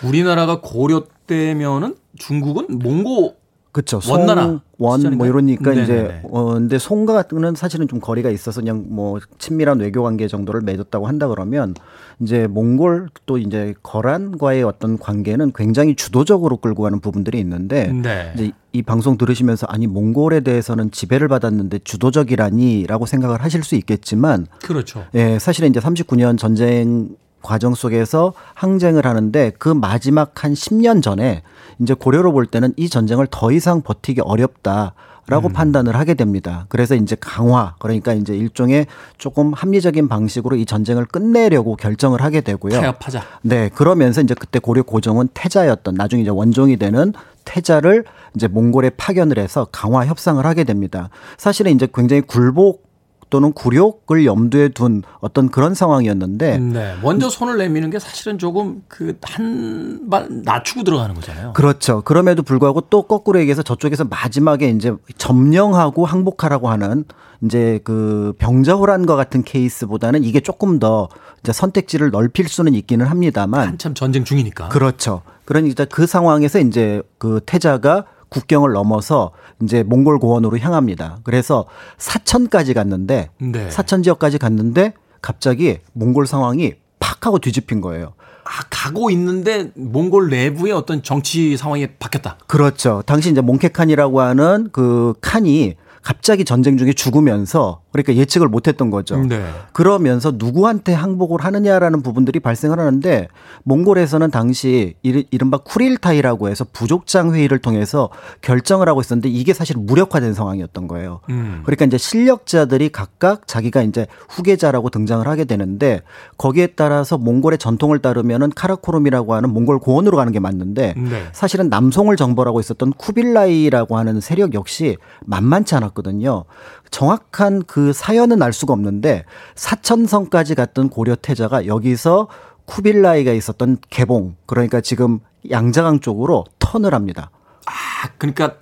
우리나라가 0.03 0.59
고려 0.61 1.05
때면은 1.27 1.95
중국은 2.17 2.79
몽고 2.79 3.35
그렇죠. 3.77 3.99
원나라 4.11 4.59
원뭐 4.79 5.27
이러니까 5.27 5.69
네네네. 5.69 5.83
이제 5.83 6.21
어 6.31 6.55
근데 6.55 6.79
송과는 6.79 7.53
사실은 7.55 7.87
좀 7.87 7.99
거리가 7.99 8.31
있어서 8.31 8.61
그냥 8.61 8.85
뭐 8.89 9.19
친밀한 9.37 9.79
외교 9.79 10.01
관계 10.01 10.27
정도를 10.27 10.61
맺었다고 10.61 11.05
한다 11.07 11.27
그러면 11.27 11.75
이제 12.19 12.47
몽골 12.47 13.09
또 13.27 13.37
이제 13.37 13.75
거란과의 13.83 14.63
어떤 14.63 14.97
관계는 14.97 15.51
굉장히 15.53 15.95
주도적으로 15.95 16.57
끌고 16.57 16.81
가는 16.81 16.99
부분들이 16.99 17.39
있는데 17.39 17.91
네. 17.91 18.31
이제 18.33 18.51
이 18.73 18.81
방송 18.81 19.15
들으시면서 19.15 19.67
아니 19.69 19.85
몽골에 19.85 20.39
대해서는 20.39 20.89
지배를 20.89 21.27
받았는데 21.27 21.79
주도적이라니라고 21.83 23.05
생각을 23.05 23.43
하실 23.43 23.63
수 23.63 23.75
있겠지만 23.75 24.47
그렇죠. 24.63 25.05
예, 25.13 25.37
사실은 25.37 25.69
이제 25.69 25.79
39년 25.79 26.39
전쟁 26.39 27.09
과정 27.47 27.75
속에서 27.75 28.33
항쟁을 28.55 29.05
하는데 29.05 29.53
그 29.57 29.69
마지막 29.69 30.43
한 30.43 30.53
10년 30.53 31.01
전에 31.01 31.43
이제 31.79 31.93
고려로 31.93 32.33
볼 32.33 32.45
때는 32.45 32.73
이 32.75 32.89
전쟁을 32.89 33.27
더 33.31 33.53
이상 33.53 33.81
버티기 33.81 34.19
어렵다 34.19 34.93
라고 35.29 35.49
판단을 35.49 35.95
하게 35.97 36.13
됩니다. 36.13 36.65
그래서 36.69 36.95
이제 36.95 37.17
강화 37.19 37.75
그러니까 37.79 38.13
이제 38.13 38.33
일종의 38.33 38.87
조금 39.17 39.51
합리적인 39.53 40.07
방식으로 40.07 40.55
이 40.55 40.65
전쟁을 40.65 41.05
끝내려고 41.05 41.75
결정을 41.75 42.21
하게 42.21 42.39
되고요. 42.39 42.79
타협하자. 42.79 43.23
네, 43.41 43.69
그러면서 43.69 44.21
이제 44.21 44.33
그때 44.33 44.59
고려 44.59 44.83
고종은 44.83 45.29
태자였던 45.33 45.95
나중에 45.95 46.21
이제 46.21 46.31
원종이 46.31 46.77
되는 46.77 47.13
태자를 47.43 48.05
이제 48.35 48.47
몽골에 48.47 48.91
파견을 48.91 49.37
해서 49.37 49.67
강화 49.71 50.05
협상을 50.05 50.45
하게 50.45 50.63
됩니다. 50.63 51.09
사실은 51.37 51.73
이제 51.73 51.87
굉장히 51.93 52.21
굴복 52.21 52.86
또는 53.29 53.51
굴욕을 53.53 54.25
염두에 54.25 54.69
둔 54.69 55.03
어떤 55.19 55.49
그런 55.49 55.73
상황이었는데 55.73 56.57
네. 56.59 56.95
먼저 57.01 57.29
손을 57.29 57.57
내미는 57.57 57.89
게 57.89 57.99
사실은 57.99 58.37
조금 58.37 58.83
그 58.87 59.13
한 59.21 60.07
발 60.09 60.27
낮추고 60.29 60.83
들어가는 60.83 61.13
거잖아요. 61.15 61.53
그렇죠. 61.53 62.01
그럼에도 62.01 62.41
불구하고 62.43 62.81
또 62.89 63.03
거꾸로 63.03 63.39
얘기해서 63.39 63.61
저쪽에서 63.63 64.05
마지막에 64.05 64.69
이제 64.69 64.93
점령하고 65.17 66.05
항복하라고 66.05 66.69
하는 66.69 67.03
이제 67.43 67.79
그 67.83 68.33
병자호란과 68.39 69.15
같은 69.15 69.43
케이스보다는 69.43 70.23
이게 70.23 70.39
조금 70.39 70.79
더 70.79 71.09
이제 71.43 71.51
선택지를 71.51 72.09
넓힐 72.11 72.47
수는 72.47 72.73
있기는 72.73 73.05
합니다만 73.05 73.67
한참 73.67 73.93
전쟁 73.93 74.23
중이니까. 74.23 74.69
그렇죠. 74.69 75.21
그러니까 75.45 75.85
그 75.85 76.07
상황에서 76.07 76.59
이제 76.59 77.01
그 77.17 77.41
태자가 77.45 78.05
국경을 78.29 78.73
넘어서 78.73 79.31
이제 79.61 79.83
몽골 79.83 80.19
고원으로 80.19 80.57
향합니다. 80.59 81.19
그래서 81.23 81.65
사천까지 81.97 82.73
갔는데 82.73 83.29
네. 83.39 83.71
사천 83.71 84.03
지역까지 84.03 84.37
갔는데 84.37 84.93
갑자기 85.21 85.79
몽골 85.93 86.27
상황이 86.27 86.73
팍 86.99 87.25
하고 87.25 87.39
뒤집힌 87.39 87.81
거예요. 87.81 88.13
아, 88.43 88.63
가고 88.69 89.09
있는데 89.11 89.71
몽골 89.75 90.29
내부의 90.29 90.71
어떤 90.71 91.03
정치 91.03 91.57
상황이 91.57 91.87
바뀌었다. 91.87 92.37
그렇죠. 92.47 93.03
당시 93.05 93.29
이제 93.29 93.41
몽케칸이라고 93.41 94.21
하는 94.21 94.69
그 94.71 95.13
칸이 95.21 95.75
갑자기 96.07 96.45
전쟁 96.45 96.77
중에 96.77 96.93
죽으면서 96.93 97.81
그러니까 97.91 98.15
예측을 98.15 98.47
못했던 98.47 98.89
거죠. 98.89 99.17
네. 99.17 99.43
그러면서 99.73 100.31
누구한테 100.33 100.93
항복을 100.93 101.43
하느냐라는 101.43 102.01
부분들이 102.01 102.39
발생을 102.39 102.79
하는데 102.79 103.27
몽골에서는 103.65 104.31
당시 104.31 104.95
이른바 105.03 105.57
쿠릴타이라고 105.57 106.47
해서 106.47 106.65
부족장 106.71 107.33
회의를 107.33 107.59
통해서 107.59 108.09
결정을 108.39 108.87
하고 108.87 109.01
있었는데 109.01 109.27
이게 109.27 109.51
사실 109.51 109.75
무력화된 109.75 110.33
상황이었던 110.33 110.87
거예요. 110.87 111.19
음. 111.29 111.63
그러니까 111.65 111.83
이제 111.83 111.97
실력자들이 111.97 112.87
각각 112.87 113.45
자기가 113.45 113.81
이제 113.81 114.07
후계자라고 114.29 114.89
등장을 114.89 115.27
하게 115.27 115.43
되는데 115.43 116.03
거기에 116.37 116.67
따라서 116.67 117.17
몽골의 117.17 117.57
전통을 117.57 117.99
따르면은 117.99 118.51
카라코름이라고 118.55 119.33
하는 119.33 119.49
몽골 119.49 119.79
고원으로 119.79 120.15
가는 120.15 120.31
게 120.31 120.39
맞는데 120.39 120.93
네. 120.95 121.23
사실은 121.33 121.67
남송을 121.67 122.15
정벌하고 122.15 122.61
있었던 122.61 122.93
쿠빌라이라고 122.93 123.97
하는 123.97 124.21
세력 124.21 124.53
역시 124.53 124.95
만만치 125.25 125.75
않았 125.75 125.96
거든요. 125.97 126.45
정확한 126.91 127.63
그 127.65 127.91
사연은 127.91 128.41
알 128.43 128.53
수가 128.53 128.73
없는데 128.73 129.25
사천성까지 129.55 130.55
갔던 130.55 130.89
고려 130.89 131.15
태자가 131.15 131.65
여기서 131.65 132.27
쿠빌라이가 132.65 133.31
있었던 133.33 133.77
개봉 133.89 134.35
그러니까 134.45 134.79
지금 134.81 135.19
양자강 135.49 135.99
쪽으로 136.01 136.45
턴을 136.59 136.93
합니다. 136.93 137.31
아, 137.65 138.09
그러니까 138.17 138.55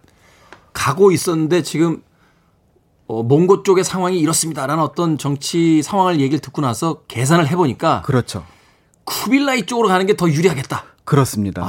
가고 0.74 1.12
있었는데 1.12 1.62
지금 1.64 2.02
어, 3.08 3.22
몽고 3.22 3.64
쪽의 3.64 3.84
상황이 3.84 4.20
이렇습니다라는 4.20 4.84
어떤 4.84 5.18
정치 5.18 5.84
상황을 5.84 6.20
얘기를 6.20 6.40
듣고 6.40 6.62
나서 6.62 7.02
계산을 7.08 7.48
해보니까 7.50 8.02
그렇죠. 8.04 8.44
쿠빌라이 9.06 9.66
쪽으로 9.68 9.88
가는 9.88 10.06
게 10.08 10.16
더 10.16 10.28
유리하겠다. 10.30 10.84
그렇습니다. 11.06 11.62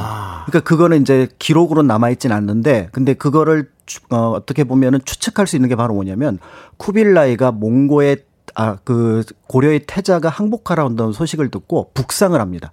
그러니까 0.47 0.69
그거는 0.69 1.03
이제 1.03 1.29
기록으로 1.39 1.83
남아있진 1.83 2.33
않는데, 2.33 2.89
근데 2.93 3.15
그거를 3.15 3.71
추- 3.85 4.01
어, 4.11 4.31
어떻게 4.31 4.65
보면은 4.65 4.99
추측할 5.05 5.47
수 5.47 5.57
있는 5.57 5.69
게 5.69 5.77
바로 5.77 5.95
뭐냐면 5.95 6.39
쿠빌라이가 6.79 7.53
몽고의 7.53 8.25
아 8.55 8.77
그 8.85 9.23
고려의 9.49 9.81
태자가 9.87 10.29
항복하라는 10.31 11.13
소식을 11.13 11.51
듣고 11.51 11.91
북상을 11.93 12.41
합니다. 12.41 12.73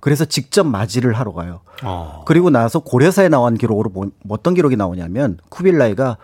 그래서 0.00 0.24
직접 0.26 0.64
맞이를 0.66 1.14
하러 1.14 1.32
가요. 1.32 1.60
어. 1.82 2.22
그리고 2.26 2.50
나서 2.50 2.80
고려사에 2.80 3.28
나온 3.30 3.56
기록으로 3.56 3.88
뭐, 3.90 4.10
어떤 4.28 4.52
기록이 4.52 4.76
나오냐면 4.76 5.38
쿠빌라이가 5.48 6.18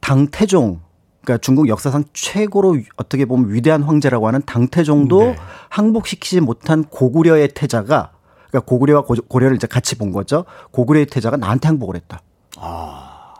당태종 0.00 0.80
그러니까 1.24 1.38
중국 1.42 1.68
역사상 1.68 2.04
최고로 2.12 2.78
어떻게 2.96 3.24
보면 3.24 3.52
위대한 3.52 3.82
황제라고 3.82 4.28
하는 4.28 4.40
당태종도 4.46 5.18
네. 5.20 5.36
항복시키지 5.68 6.40
못한 6.40 6.84
고구려의 6.84 7.48
태자가 7.48 8.12
그러니까 8.50 8.66
고구려와 8.68 9.02
고- 9.02 9.14
고려를 9.28 9.56
이제 9.56 9.66
같이 9.66 9.96
본 9.96 10.12
거죠. 10.12 10.44
고구려의 10.70 11.06
태자가 11.06 11.36
나한테 11.36 11.68
항복을 11.68 11.96
했다. 11.96 12.20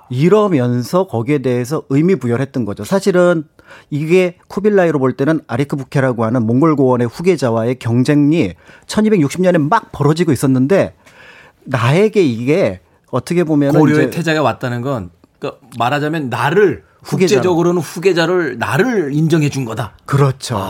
이러면서 0.08 1.06
거기에 1.06 1.38
대해서 1.38 1.82
의미 1.88 2.14
부여를 2.16 2.40
했던 2.44 2.64
거죠. 2.64 2.84
사실은 2.84 3.44
이게 3.90 4.36
쿠빌라이로 4.48 4.98
볼 5.00 5.14
때는 5.16 5.40
아리크 5.48 5.76
부케라고 5.76 6.24
하는 6.24 6.46
몽골 6.46 6.76
고원의 6.76 7.08
후계자와의 7.08 7.78
경쟁이 7.80 8.54
1260년에 8.86 9.58
막 9.68 9.90
벌어지고 9.90 10.30
있었는데 10.32 10.94
나에게 11.64 12.22
이게 12.22 12.80
어떻게 13.10 13.42
보면 13.42 13.72
고려의 13.72 14.10
태자가 14.12 14.42
왔다는 14.42 14.82
건 14.82 15.10
그러니까 15.40 15.66
말하자면 15.78 16.30
나를 16.30 16.84
후계자로. 17.02 17.40
국제적으로는 17.40 17.82
후계자를 17.82 18.58
나를 18.58 19.12
인정해 19.12 19.48
준 19.48 19.64
거다. 19.64 19.94
그렇죠. 20.04 20.60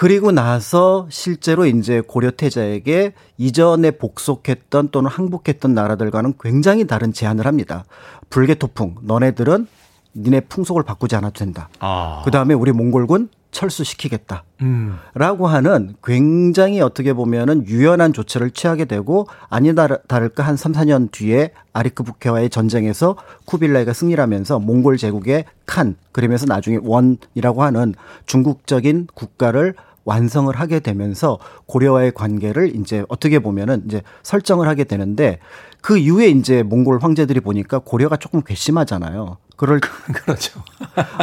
그리고 0.00 0.32
나서 0.32 1.06
실제로 1.10 1.66
이제 1.66 2.00
고려 2.00 2.30
태자에게 2.30 3.12
이전에 3.36 3.90
복속했던 3.90 4.88
또는 4.92 5.10
항복했던 5.10 5.74
나라들과는 5.74 6.36
굉장히 6.40 6.86
다른 6.86 7.12
제안을 7.12 7.44
합니다. 7.44 7.84
불개토풍, 8.30 8.94
너네들은 9.02 9.66
니네 10.16 10.40
풍속을 10.48 10.84
바꾸지 10.84 11.16
않아도 11.16 11.38
된다. 11.38 11.68
아. 11.80 12.22
그 12.24 12.30
다음에 12.30 12.54
우리 12.54 12.72
몽골군 12.72 13.28
철수시키겠다. 13.50 14.44
음. 14.62 14.96
라고 15.12 15.48
하는 15.48 15.94
굉장히 16.02 16.80
어떻게 16.80 17.12
보면은 17.12 17.66
유연한 17.66 18.14
조처를 18.14 18.52
취하게 18.52 18.86
되고 18.86 19.26
아니다 19.48 19.86
다를까 19.86 20.42
한 20.42 20.56
3, 20.56 20.72
4년 20.72 21.10
뒤에 21.10 21.52
아리크 21.72 22.04
부케와의 22.04 22.48
전쟁에서 22.48 23.16
쿠빌라이가 23.44 23.92
승리를 23.92 24.22
하면서 24.22 24.58
몽골 24.58 24.96
제국의 24.96 25.44
칸 25.66 25.96
그러면서 26.12 26.46
나중에 26.46 26.78
원이라고 26.82 27.62
하는 27.62 27.94
중국적인 28.26 29.08
국가를 29.14 29.74
완성을 30.04 30.54
하게 30.54 30.80
되면서 30.80 31.38
고려와의 31.66 32.12
관계를 32.12 32.76
이제 32.76 33.04
어떻게 33.08 33.38
보면은 33.38 33.82
이제 33.86 34.02
설정을 34.22 34.68
하게 34.68 34.84
되는데 34.84 35.38
그 35.80 35.98
이후에 35.98 36.28
이제 36.28 36.62
몽골 36.62 36.98
황제들이 37.00 37.40
보니까 37.40 37.78
고려가 37.78 38.16
조금 38.16 38.42
괘씸하잖아요. 38.42 39.38
그럴 39.56 39.78
그렇죠. 40.14 40.62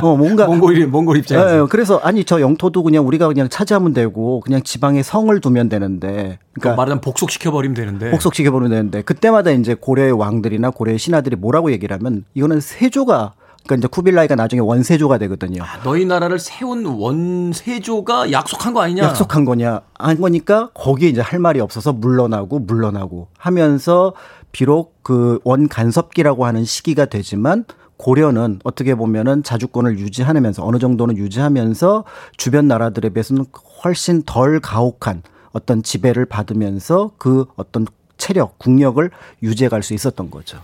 어 0.02 0.16
뭔가 0.16 0.46
몽골 0.46 0.86
몽골 0.88 1.18
입장에서 1.18 1.56
예, 1.56 1.62
예. 1.62 1.66
그래서 1.68 1.98
아니 1.98 2.24
저 2.24 2.40
영토도 2.40 2.84
그냥 2.84 3.08
우리가 3.08 3.28
그냥 3.28 3.50
차지하면 3.50 3.94
되고 3.94 4.42
그냥 4.42 4.62
지방에 4.62 5.02
성을 5.02 5.40
두면 5.42 5.70
되는데 5.70 6.38
그러니까 6.54 6.76
말하자면 6.76 7.02
복속시켜 7.02 7.52
버리면 7.52 7.74
되는데 7.74 8.12
복속시켜 8.12 8.52
버리면 8.52 8.70
되는데 8.70 9.02
그때마다 9.02 9.50
이제 9.50 9.74
고려의 9.74 10.12
왕들이나 10.12 10.70
고려의 10.70 11.00
신하들이 11.00 11.36
뭐라고 11.36 11.72
얘기를 11.72 11.98
하면 11.98 12.26
이거는 12.36 12.60
세조가 12.60 13.34
그러니까 13.68 13.76
이제 13.76 13.88
쿠빌라이가 13.88 14.36
나중에 14.36 14.62
원세조가 14.62 15.18
되거든요. 15.20 15.64
너희 15.84 16.06
나라를 16.06 16.40
세운 16.40 16.86
원세조가 16.86 18.32
약속한 18.32 18.74
거 18.74 18.82
아니냐? 18.82 19.04
약속한 19.04 19.46
거냐 19.46 19.82
한 20.00 20.20
거니까 20.20 20.70
거기에 20.74 21.10
이제 21.10 21.22
할 21.22 21.40
말이 21.40 21.60
없어서 21.60 21.94
물러나고 21.94 22.60
물러나고 22.60 23.28
하면서 23.38 24.14
비록 24.52 25.04
그 25.04 25.40
원간섭기라고 25.44 26.46
하는 26.46 26.64
시기가 26.66 27.06
되지만 27.06 27.66
고려는 27.98 28.60
어떻게 28.64 28.96
보면은 28.96 29.44
자주권을 29.44 30.00
유지하면서 30.00 30.66
어느 30.66 30.78
정도는 30.80 31.18
유지하면서 31.18 32.06
주변 32.38 32.68
나라들에 32.68 33.10
비해서는 33.10 33.46
훨씬 33.84 34.24
덜 34.24 34.60
가혹한 34.60 35.24
어떤 35.52 35.84
지배를 35.84 36.26
받으면서 36.26 37.12
그 37.18 37.46
어떤 37.56 37.86
체력, 38.18 38.58
국력을 38.60 39.10
유지해 39.44 39.70
갈 39.70 39.82
수 39.84 39.94
있었던 39.94 40.30
거죠. 40.32 40.60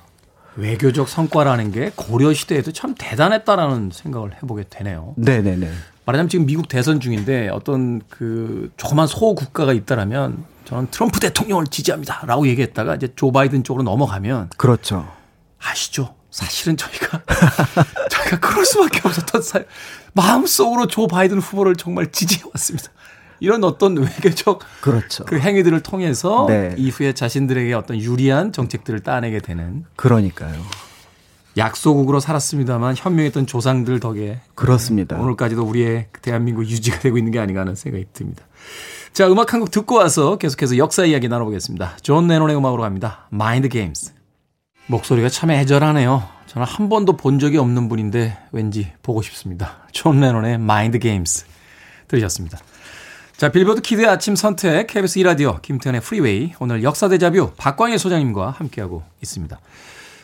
외교적 0.55 1.09
성과라는 1.09 1.71
게 1.71 1.91
고려 1.95 2.33
시대에도 2.33 2.71
참 2.71 2.95
대단했다라는 2.97 3.91
생각을 3.93 4.35
해보게 4.35 4.65
되네요. 4.69 5.13
네네네. 5.17 5.71
말하자면 6.05 6.29
지금 6.29 6.45
미국 6.45 6.67
대선 6.67 6.99
중인데 6.99 7.49
어떤 7.49 8.01
그 8.09 8.71
조그만 8.77 9.07
소 9.07 9.35
국가가 9.35 9.73
있다라면 9.73 10.45
저는 10.65 10.87
트럼프 10.91 11.19
대통령을 11.19 11.67
지지합니다라고 11.67 12.47
얘기했다가 12.47 12.95
이제 12.95 13.09
조 13.15 13.31
바이든 13.31 13.63
쪽으로 13.63 13.83
넘어가면 13.83 14.49
그렇죠. 14.57 15.07
아시죠? 15.59 16.15
사실은 16.29 16.75
저희가 16.77 17.21
저희가 18.09 18.39
그럴 18.39 18.65
수밖에 18.65 19.01
없었던 19.03 19.41
사 19.41 19.59
마음속으로 20.13 20.87
조 20.87 21.07
바이든 21.07 21.39
후보를 21.39 21.75
정말 21.75 22.11
지지해 22.11 22.41
왔습니다. 22.53 22.89
이런 23.43 23.65
어떤 23.65 23.97
외교적 23.97 24.61
그렇죠. 24.79 25.25
그 25.25 25.37
행위들을 25.37 25.81
통해서 25.81 26.45
네. 26.47 26.73
이후에 26.77 27.11
자신들에게 27.11 27.73
어떤 27.73 27.99
유리한 27.99 28.53
정책들을 28.53 29.01
따내게 29.01 29.39
되는 29.39 29.83
그러니까요. 29.97 30.61
약소국으로 31.57 32.21
살았습니다만 32.21 32.95
현명했던 32.97 33.45
조상들 33.45 33.99
덕에 33.99 34.39
그렇습니다. 34.55 35.17
오늘까지도 35.19 35.61
우리의 35.61 36.07
대한민국 36.21 36.63
유지가 36.65 36.99
되고 36.99 37.17
있는 37.17 37.33
게 37.33 37.39
아닌가 37.39 37.59
하는 37.61 37.75
생각이 37.75 38.05
듭니다. 38.13 38.45
자, 39.11 39.27
음악 39.29 39.53
한 39.53 39.59
곡 39.59 39.71
듣고 39.71 39.95
와서 39.95 40.37
계속해서 40.37 40.77
역사 40.77 41.03
이야기 41.03 41.27
나눠보겠습니다. 41.27 41.97
존 42.01 42.27
레논의 42.27 42.55
음악으로 42.55 42.81
갑니다. 42.81 43.27
Mind 43.29 43.67
Games. 43.67 44.13
목소리가 44.87 45.27
참 45.27 45.51
애절하네요. 45.51 46.23
저는 46.47 46.65
한 46.65 46.87
번도 46.87 47.17
본 47.17 47.39
적이 47.39 47.57
없는 47.57 47.89
분인데 47.89 48.37
왠지 48.53 48.93
보고 49.03 49.21
싶습니다. 49.21 49.79
존 49.91 50.21
레논의 50.21 50.59
Mind 50.59 50.97
Games 50.97 51.45
들으셨습니다. 52.07 52.57
자, 53.43 53.51
빌보드 53.51 53.81
키드의 53.81 54.07
아침 54.07 54.37
선택 54.37 54.87
KBS 54.87 55.19
2라디오 55.19 55.61
김태훈의 55.61 55.99
프리웨이 55.99 56.53
오늘 56.61 56.81
역사 56.81 57.09
데자뷰 57.09 57.51
박광일 57.57 57.99
소장님과 57.99 58.51
함께하고 58.51 59.03
있습니다. 59.21 59.59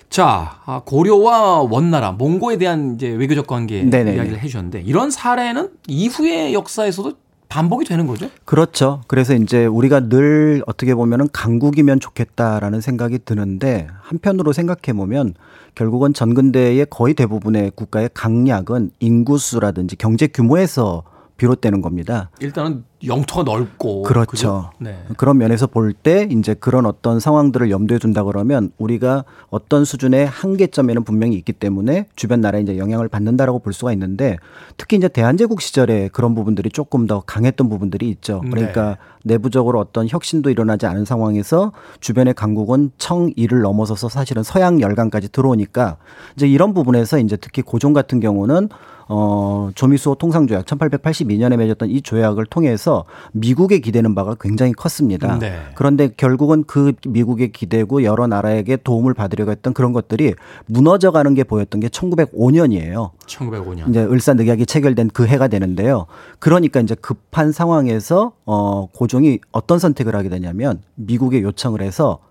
자, 0.10 0.62
아, 0.66 0.84
고려와 0.86 1.64
원나라, 1.64 2.14
몽고에 2.14 2.56
대한 2.56 2.96
이제 2.96 3.10
외교적 3.10 3.46
관계 3.46 3.84
네네네. 3.84 4.16
이야기를 4.16 4.40
해주셨는데 4.40 4.84
이런 4.84 5.12
사례는 5.12 5.70
이후의 5.90 6.54
역사에서도 6.54 7.12
반복이 7.50 7.84
되는 7.84 8.08
거죠? 8.08 8.30
그렇죠. 8.46 9.02
그래서 9.08 9.34
이제 9.34 9.66
우리가 9.66 10.08
늘 10.08 10.64
어떻게 10.66 10.96
보면은 10.96 11.28
강국이면 11.34 12.00
좋겠다라는 12.00 12.80
생각이 12.80 13.20
드는데 13.26 13.88
한편으로 14.02 14.54
생각해 14.54 14.96
보면 14.96 15.34
결국은 15.76 16.14
전근대의 16.14 16.86
거의 16.90 17.16
대부분의 17.16 17.74
국가의 17.76 18.12
강약은 18.14 18.92
인구수라든지 19.02 19.98
경제 19.98 20.28
규모에서 20.28 21.04
비롯되는 21.36 21.82
겁니다. 21.82 22.30
일단은 22.40 22.86
영토가 23.06 23.44
넓고 23.44 24.04
그렇죠. 24.04 24.72
네. 24.78 24.98
그런 25.18 25.38
면에서 25.38 25.68
볼 25.68 25.94
때 25.94 26.28
이제 26.30 26.54
그런 26.54 26.86
어떤 26.86 27.20
상황들을 27.20 27.72
염두에 27.72 27.98
둔다 27.98 28.24
그러면 28.24 28.72
우리가 28.78 29.24
어떤 29.50 29.86
수준의 29.86 30.28
한계점에는 30.28 31.04
분명히 31.04 31.36
있기 31.38 31.54
때문에 31.54 32.08
주변 32.16 32.42
나라에 32.42 32.62
이제 32.62 32.78
영향을 32.78 33.08
받는다라고 33.08 33.60
볼 33.60 33.74
수가 33.74 33.92
있는데 33.94 34.38
특히 34.78 34.98
이제 34.98 35.08
대한제국 35.08 35.62
시절에 35.62 36.10
그런 36.10 36.36
부분들이 36.36 36.70
조금 36.70 37.08
더 37.08 37.22
강했던 37.26 37.70
부분들이 37.70 38.10
있죠. 38.10 38.42
그러니까 38.50 38.98
내부적으로 39.24 39.80
어떤 39.80 40.08
혁신도 40.08 40.50
일어나지 40.50 40.86
않은 40.86 41.06
상황에서 41.06 41.72
주변의 42.00 42.34
강국은 42.34 42.92
청일을 42.98 43.62
넘어서서 43.62 44.10
사실은 44.10 44.44
서양 44.44 44.80
열강까지 44.82 45.32
들어오니까 45.32 45.98
이제 46.36 46.48
이런 46.48 46.74
부분에서 46.74 47.20
이제 47.20 47.36
특히 47.36 47.62
고종 47.62 47.94
같은 47.94 48.20
경우는 48.20 48.70
어, 49.12 49.72
조미수호 49.74 50.16
통상조약 50.16 50.66
1882년에 50.66 51.58
맺었던 51.58 51.90
이 51.90 52.02
조약을 52.02 52.46
통해서 52.46 53.06
미국에 53.32 53.80
기대는 53.80 54.14
바가 54.14 54.36
굉장히 54.40 54.72
컸습니다. 54.72 55.40
네. 55.40 55.60
그런데 55.74 56.10
결국은 56.16 56.64
그 56.68 56.94
미국에 57.08 57.48
기대고 57.48 58.04
여러 58.04 58.28
나라에게 58.28 58.78
도움을 58.78 59.16
받으려고 59.16 59.50
했던 59.50 59.74
그런 59.74 59.94
것들이 59.94 60.36
무너져 60.68 61.10
가는 61.12 61.34
게 61.34 61.44
보였던 61.44 61.82
게 61.82 61.88
1905년이에요. 61.88 63.10
1905년. 63.26 63.90
이제 63.90 64.04
을사 64.04 64.36
늑약이 64.36 64.68
체결된 64.68 65.10
그 65.12 65.26
해가 65.26 65.48
되는데요. 65.48 66.06
그러니까 66.38 66.80
이제 66.80 66.94
급한 66.94 67.52
상황에서 67.52 68.34
어 68.46 68.88
고종이 68.94 69.40
어떤 69.52 69.80
선택을 69.80 70.16
하게 70.16 70.30
되냐면 70.30 70.84
미국에 70.94 71.42
요청을 71.42 71.82
해서 71.82 72.20
어, 72.20 72.29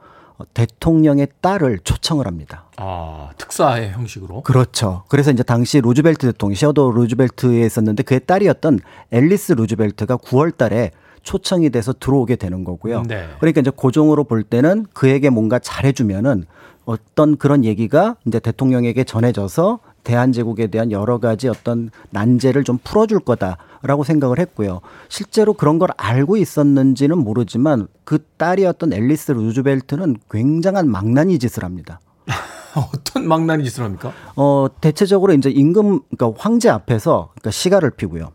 대통령의 0.55 1.28
딸을 1.41 1.80
초청을 1.84 2.26
합니다. 2.26 2.64
아, 2.76 3.30
특사의 3.39 3.91
형식으로. 3.93 4.43
그렇죠. 4.43 5.05
그래서 5.09 5.30
이제 5.30 5.43
당시 5.43 5.80
루즈벨트 5.80 6.26
대통령, 6.26 6.55
시어도 6.55 6.93
루즈벨트에 6.93 7.66
있었는데 7.66 8.03
그의 8.05 8.20
딸이었던 8.26 8.80
앨리스 9.11 9.53
루즈벨트가 9.53 10.16
9월 10.16 10.57
달에 10.57 10.93
초청이 11.22 11.70
돼서 11.70 11.93
들어오게 11.93 12.36
되는 12.36 12.64
거고요. 12.64 13.03
네. 13.03 13.28
그러니까 13.41 13.61
이제 13.61 13.70
고종으로 13.74 14.24
볼 14.24 14.43
때는 14.43 14.86
그에게 14.95 15.30
뭔가 15.30 15.59
잘해주면은 15.59 16.45
어떤 16.84 17.36
그런 17.36 17.64
얘기가 17.64 18.16
이제 18.26 18.39
대통령에게 18.39 19.05
전해져서 19.05 19.80
대한제국에 20.05 20.68
대한 20.68 20.91
여러 20.91 21.18
가지 21.18 21.49
어떤 21.49 21.91
난제를 22.11 22.64
좀 22.64 22.78
풀어줄 22.82 23.20
거다 23.20 23.59
라고 23.83 24.05
생각을 24.05 24.39
했고요. 24.39 24.81
실제로 25.09 25.53
그런 25.53 25.79
걸 25.79 25.91
알고 25.97 26.37
있었는지는 26.37 27.18
모르지만 27.18 27.89
그 28.05 28.18
딸이었던 28.37 28.93
앨리스 28.93 29.33
루즈벨트는 29.33 30.16
굉장한 30.31 30.91
망나니 30.91 31.39
짓을 31.39 31.64
합니다. 31.64 32.01
어떤 32.93 33.26
망나니 33.26 33.64
짓을 33.64 33.85
합니까? 33.85 34.12
어, 34.37 34.66
대체적으로 34.81 35.33
이제 35.33 35.51
임금, 35.51 36.01
그러니까 36.16 36.41
황제 36.41 36.68
앞에서 36.68 37.31
그러니까 37.35 37.51
시가를 37.51 37.91
피고요. 37.91 38.33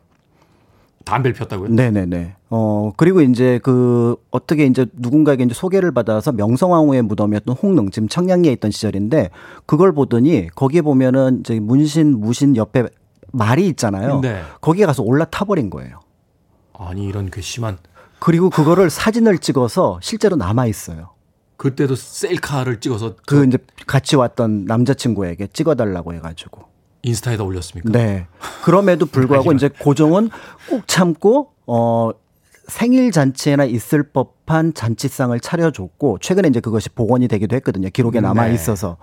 담배를 1.06 1.36
폈다고요? 1.36 1.70
네네네. 1.70 2.36
어, 2.50 2.92
그리고 2.96 3.22
이제 3.22 3.60
그 3.62 4.16
어떻게 4.32 4.66
이제 4.66 4.86
누군가에게 4.94 5.44
이제 5.44 5.54
소개를 5.54 5.92
받아서 5.92 6.32
명성황후의 6.32 7.02
무덤이었던 7.02 7.56
홍릉, 7.56 7.92
지금 7.92 8.08
청량리에 8.08 8.52
있던 8.54 8.72
시절인데 8.72 9.30
그걸 9.66 9.92
보더니 9.92 10.48
거기에 10.56 10.82
보면은 10.82 11.42
이제 11.42 11.60
문신, 11.60 12.20
무신 12.20 12.56
옆에 12.56 12.86
말이 13.34 13.68
있잖아요. 13.68 14.22
네. 14.22 14.42
거기에 14.62 14.86
가서 14.86 15.04
올라타 15.04 15.44
버린 15.44 15.70
거예요. 15.70 16.00
아니, 16.78 17.06
이런 17.06 17.30
괘씸한. 17.30 17.80
그리고 18.20 18.50
그거를 18.50 18.90
사진을 18.90 19.40
찍어서 19.40 20.00
실제로 20.02 20.38
남아 20.38 20.68
있어요. 20.68 21.10
그때도 21.58 21.96
셀카를 21.96 22.80
찍어서 22.80 23.16
그 23.26 23.46
이제 23.46 23.58
같이 23.86 24.16
왔던 24.16 24.66
남자친구에게 24.66 25.48
찍어달라고 25.48 26.14
해가지고. 26.14 26.64
인스타에다 27.02 27.44
올렸습니까? 27.44 27.92
네. 27.92 28.28
그럼에도 28.64 29.06
불구하고 29.06 29.52
이제 29.54 29.68
고종은 29.68 30.30
꾹 30.70 30.88
참고 30.88 31.50
어 31.68 32.12
생일 32.84 33.12
잔치에나 33.12 33.64
있을 33.64 34.04
법한 34.04 34.74
잔치상을 34.74 35.40
차려줬고 35.40 36.18
최근에 36.20 36.50
이제 36.50 36.60
그것이 36.60 36.90
복원이 36.90 37.30
되기도 37.30 37.56
했거든요. 37.56 37.88
기록에 37.88 38.20
남아 38.20 38.48
네. 38.48 38.54
있어서. 38.56 38.98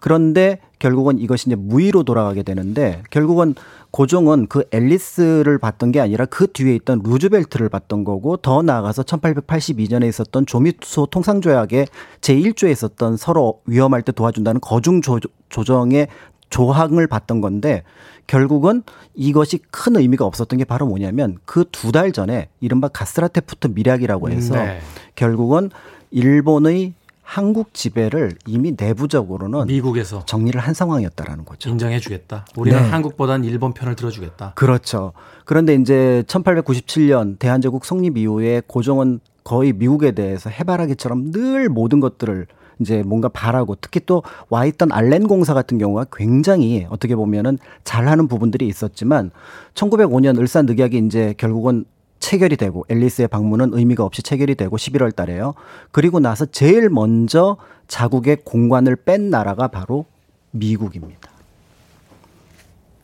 그런데 0.00 0.60
결국은 0.78 1.18
이것이 1.18 1.50
이제 1.50 1.54
무의로 1.54 2.02
돌아가게 2.02 2.42
되는데 2.42 3.02
결국은 3.10 3.54
고종은 3.90 4.46
그 4.48 4.64
앨리스를 4.70 5.58
봤던 5.58 5.92
게 5.92 6.00
아니라 6.00 6.24
그 6.24 6.50
뒤에 6.50 6.74
있던 6.76 7.02
루즈벨트를 7.04 7.68
봤던 7.68 8.04
거고 8.04 8.38
더 8.38 8.62
나아가서 8.62 9.02
1882년에 9.02 10.08
있었던 10.08 10.46
조미수 10.46 11.08
통상조약의 11.10 11.88
제1조에 12.22 12.70
있었던 12.70 13.18
서로 13.18 13.60
위험할 13.66 14.00
때 14.00 14.12
도와준다는 14.12 14.62
거중 14.62 15.02
조, 15.02 15.20
조정의 15.50 16.08
조항을 16.50 17.06
봤던 17.06 17.40
건데 17.40 17.82
결국은 18.26 18.82
이것이 19.14 19.58
큰 19.70 19.96
의미가 19.96 20.24
없었던 20.24 20.58
게 20.58 20.64
바로 20.64 20.86
뭐냐면 20.86 21.36
그 21.44 21.64
두 21.70 21.92
달 21.92 22.12
전에 22.12 22.48
이른바 22.60 22.88
가스라테푸트 22.88 23.68
미략이라고 23.68 24.30
해서 24.30 24.54
네. 24.56 24.80
결국은 25.14 25.70
일본의 26.10 26.94
한국 27.22 27.74
지배를 27.74 28.32
이미 28.46 28.74
내부적으로는 28.78 29.66
미국에서 29.66 30.24
정리를 30.26 30.60
한 30.60 30.74
상황이었다라는 30.74 31.44
거죠. 31.44 31.68
인정해 31.70 31.98
주겠다. 31.98 32.46
우리는 32.56 32.80
네. 32.80 32.88
한국보단 32.88 33.44
일본 33.44 33.72
편을 33.74 33.96
들어 33.96 34.10
주겠다. 34.10 34.52
그렇죠. 34.54 35.12
그런데 35.44 35.74
이제 35.74 36.22
1897년 36.28 37.38
대한제국 37.38 37.84
성립 37.84 38.16
이후에 38.16 38.62
고종은 38.66 39.20
거의 39.42 39.72
미국에 39.72 40.12
대해서 40.12 40.50
해바라기처럼 40.50 41.32
늘 41.32 41.68
모든 41.68 41.98
것들을 42.00 42.46
이제 42.80 43.02
뭔가 43.02 43.28
바라고 43.28 43.76
특히 43.80 44.00
또 44.00 44.22
와 44.48 44.64
있던 44.66 44.92
알렌 44.92 45.26
공사 45.26 45.54
같은 45.54 45.78
경우가 45.78 46.06
굉장히 46.12 46.86
어떻게 46.90 47.14
보면은 47.16 47.58
잘하는 47.84 48.28
부분들이 48.28 48.66
있었지만 48.68 49.30
1905년 49.74 50.38
을산 50.38 50.66
늑약이 50.66 50.98
이제 51.06 51.34
결국은 51.36 51.84
체결이 52.20 52.56
되고 52.56 52.84
앨리스의 52.88 53.28
방문은 53.28 53.70
의미가 53.74 54.04
없이 54.04 54.22
체결이 54.22 54.54
되고 54.54 54.76
11월 54.76 55.14
달에요. 55.14 55.54
그리고 55.90 56.20
나서 56.20 56.46
제일 56.46 56.88
먼저 56.88 57.56
자국의 57.88 58.38
공관을 58.44 58.96
뺀 58.96 59.30
나라가 59.30 59.68
바로 59.68 60.06
미국입니다. 60.52 61.30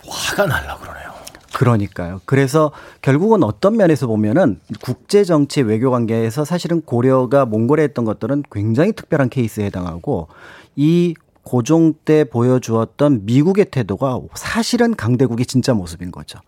화가 0.07 0.47
날라 0.47 0.79
그러네요. 0.79 1.12
그러니까요. 1.55 2.21
그래서 2.25 2.73
결국은 3.03 3.43
어떤 3.43 3.77
면에서 3.77 4.07
보면은 4.07 4.61
국제 4.81 5.25
정치 5.25 5.63
외교 5.63 5.91
관계에서 5.91 6.45
사실은 6.45 6.81
고려가 6.83 7.45
몽골에 7.47 7.83
했던 7.83 8.05
것들은 8.05 8.45
굉장히 8.51 8.93
특별한 8.93 9.29
케이스에 9.29 9.67
해당하고 9.67 10.29
이 10.77 11.15
고종 11.45 11.95
때 12.05 12.25
보여주었던 12.25 13.27
미국의 13.27 13.67
태도가 13.71 14.21
사실은 14.35 14.95
강대국의 14.95 15.47
진짜 15.47 15.75
모습인 15.75 16.11
거죠. 16.13 16.39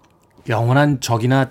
영원한 0.48 1.00
적이나 1.00 1.50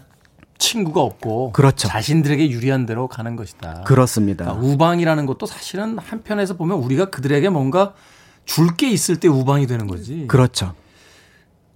친구가 0.57 1.01
없고 1.01 1.51
그렇죠. 1.51 1.87
자신들에게 1.89 2.49
유리한 2.49 2.85
대로 2.85 3.07
가는 3.07 3.35
것이다. 3.35 3.83
그렇습니다. 3.85 4.45
그러니까 4.45 4.65
우방이라는 4.65 5.25
것도 5.25 5.45
사실은 5.45 5.97
한편에서 5.99 6.55
보면 6.55 6.77
우리가 6.77 7.09
그들에게 7.09 7.49
뭔가 7.49 7.93
줄 8.45 8.75
게 8.77 8.89
있을 8.89 9.19
때 9.19 9.27
우방이 9.27 9.67
되는 9.67 9.87
거지. 9.87 10.25
그렇죠. 10.27 10.73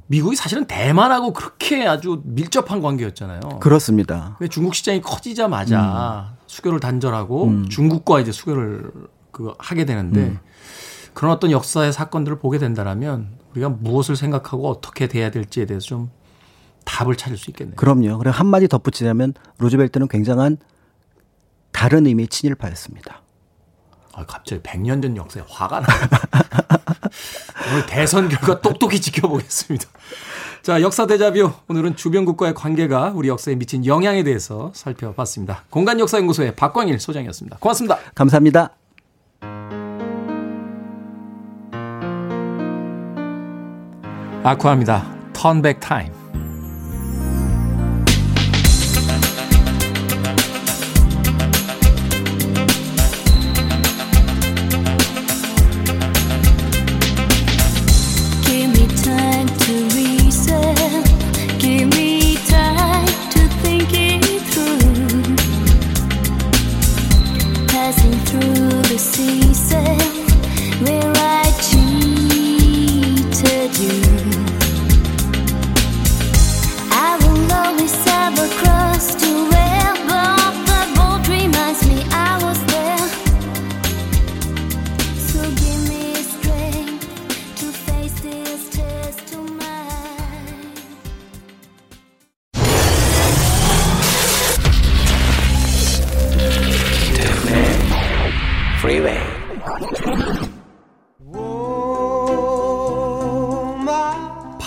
미국이 0.07 0.35
사실은 0.35 0.65
대만하고 0.65 1.33
그렇게 1.33 1.85
아주 1.85 2.21
밀접한 2.23 2.81
관계였잖아요. 2.81 3.59
그렇습니다. 3.59 4.37
중국 4.49 4.73
시장이 4.75 5.01
커지자마자 5.01 6.37
수교를 6.47 6.79
단절하고 6.79 7.43
음. 7.45 7.69
중국과 7.69 8.21
이제 8.21 8.31
수교를 8.31 8.91
그 9.31 9.53
하게 9.59 9.85
되는데 9.85 10.21
음. 10.21 10.39
그런 11.13 11.33
어떤 11.33 11.51
역사의 11.51 11.93
사건들을 11.93 12.39
보게 12.39 12.57
된다라면 12.57 13.37
우리가 13.51 13.69
무엇을 13.69 14.15
생각하고 14.15 14.69
어떻게 14.69 15.07
돼야 15.07 15.29
될지에 15.29 15.65
대해서 15.65 15.87
좀 15.87 16.11
답을 16.85 17.15
찾을 17.15 17.37
수 17.37 17.49
있겠네요. 17.49 17.75
그럼요. 17.75 18.17
그리고 18.17 18.31
한마디 18.31 18.67
덧붙이자면 18.67 19.33
루즈벨트는 19.59 20.07
굉장한 20.07 20.57
다른 21.71 22.07
의미의 22.07 22.29
친일파였습니다. 22.29 23.21
아, 24.13 24.25
갑자기 24.25 24.61
100년 24.63 25.01
전 25.01 25.17
역사에 25.17 25.43
화가 25.47 25.81
나. 25.81 25.87
오늘 27.71 27.85
대선 27.85 28.29
결과 28.29 28.61
똑똑히 28.61 28.99
지켜보겠습니다. 29.01 29.85
자, 30.63 30.81
역사 30.81 31.07
대자뷰. 31.07 31.51
오늘은 31.69 31.95
주변국과의 31.95 32.53
관계가 32.53 33.13
우리 33.15 33.29
역사에 33.29 33.55
미친 33.55 33.85
영향에 33.85 34.23
대해서 34.23 34.71
살펴봤습니다. 34.73 35.63
공간 35.69 35.99
역사 35.99 36.17
연구소의 36.17 36.55
박광일 36.55 36.99
소장이었습니다. 36.99 37.57
고맙습니다. 37.59 37.97
감사합니다. 38.15 38.71
아쿠아입니다. 44.43 45.15
턴백 45.33 45.79
타임. 45.79 46.16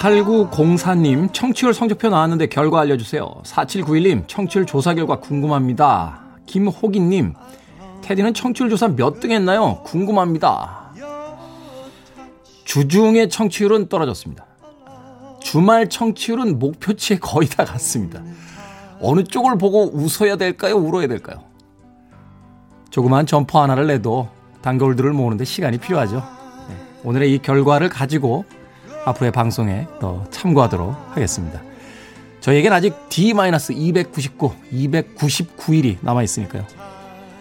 8904님, 0.00 1.30
청취율 1.34 1.74
성적표 1.74 2.08
나왔는데 2.08 2.46
결과 2.46 2.80
알려주세요. 2.80 3.34
4791님, 3.44 4.24
청취율 4.26 4.64
조사 4.64 4.94
결과 4.94 5.20
궁금합니다. 5.20 6.22
김호기님, 6.46 7.34
테디는 8.00 8.32
청취율 8.32 8.70
조사 8.70 8.88
몇 8.88 9.20
등 9.20 9.30
했나요? 9.30 9.82
궁금합니다. 9.84 10.94
주중의 12.64 13.28
청취율은 13.28 13.88
떨어졌습니다. 13.88 14.46
주말 15.40 15.88
청취율은 15.90 16.58
목표치에 16.58 17.18
거의 17.18 17.48
다 17.48 17.64
갔습니다. 17.64 18.22
어느 19.02 19.22
쪽을 19.24 19.58
보고 19.58 19.90
웃어야 19.92 20.36
될까요? 20.36 20.76
울어야 20.76 21.08
될까요? 21.08 21.42
조그만 22.88 23.26
점퍼 23.26 23.62
하나를 23.62 23.86
내도 23.86 24.28
단골들을 24.62 25.12
모으는데 25.12 25.44
시간이 25.44 25.78
필요하죠. 25.78 26.22
네, 26.68 26.74
오늘의 27.04 27.34
이 27.34 27.38
결과를 27.38 27.88
가지고 27.88 28.44
앞으로의 29.04 29.32
방송에 29.32 29.86
더 30.00 30.24
참고하도록 30.30 30.94
하겠습니다. 31.10 31.60
저희에겐 32.40 32.72
아직 32.72 32.94
D-299, 33.10 34.52
299일이 34.72 35.98
남아있으니까요. 36.00 36.64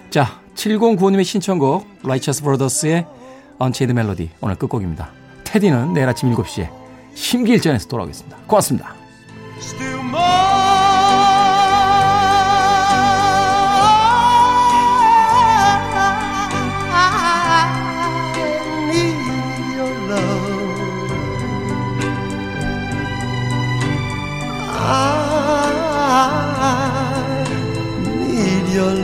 자, 0.10 0.42
7095님의 0.56 1.24
신청곡, 1.24 1.88
Righteous 2.04 2.44
Brothers의 2.44 3.06
Unchained 3.60 3.94
Melody, 3.94 4.32
오늘 4.42 4.56
끝곡입니다. 4.56 5.12
테디는 5.46 5.94
내일 5.94 6.08
아침 6.08 6.34
7시에 6.34 6.70
심기일전해서 7.16 7.88
돌아오겠습니다. 7.88 8.38
고맙습니다. 8.48 8.94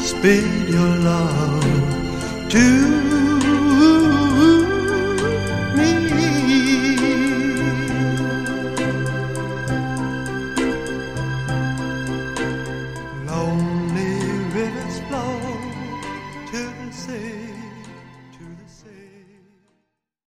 speed 0.00 0.68
your 0.68 0.96
love 1.10 2.50
to 2.50 3.03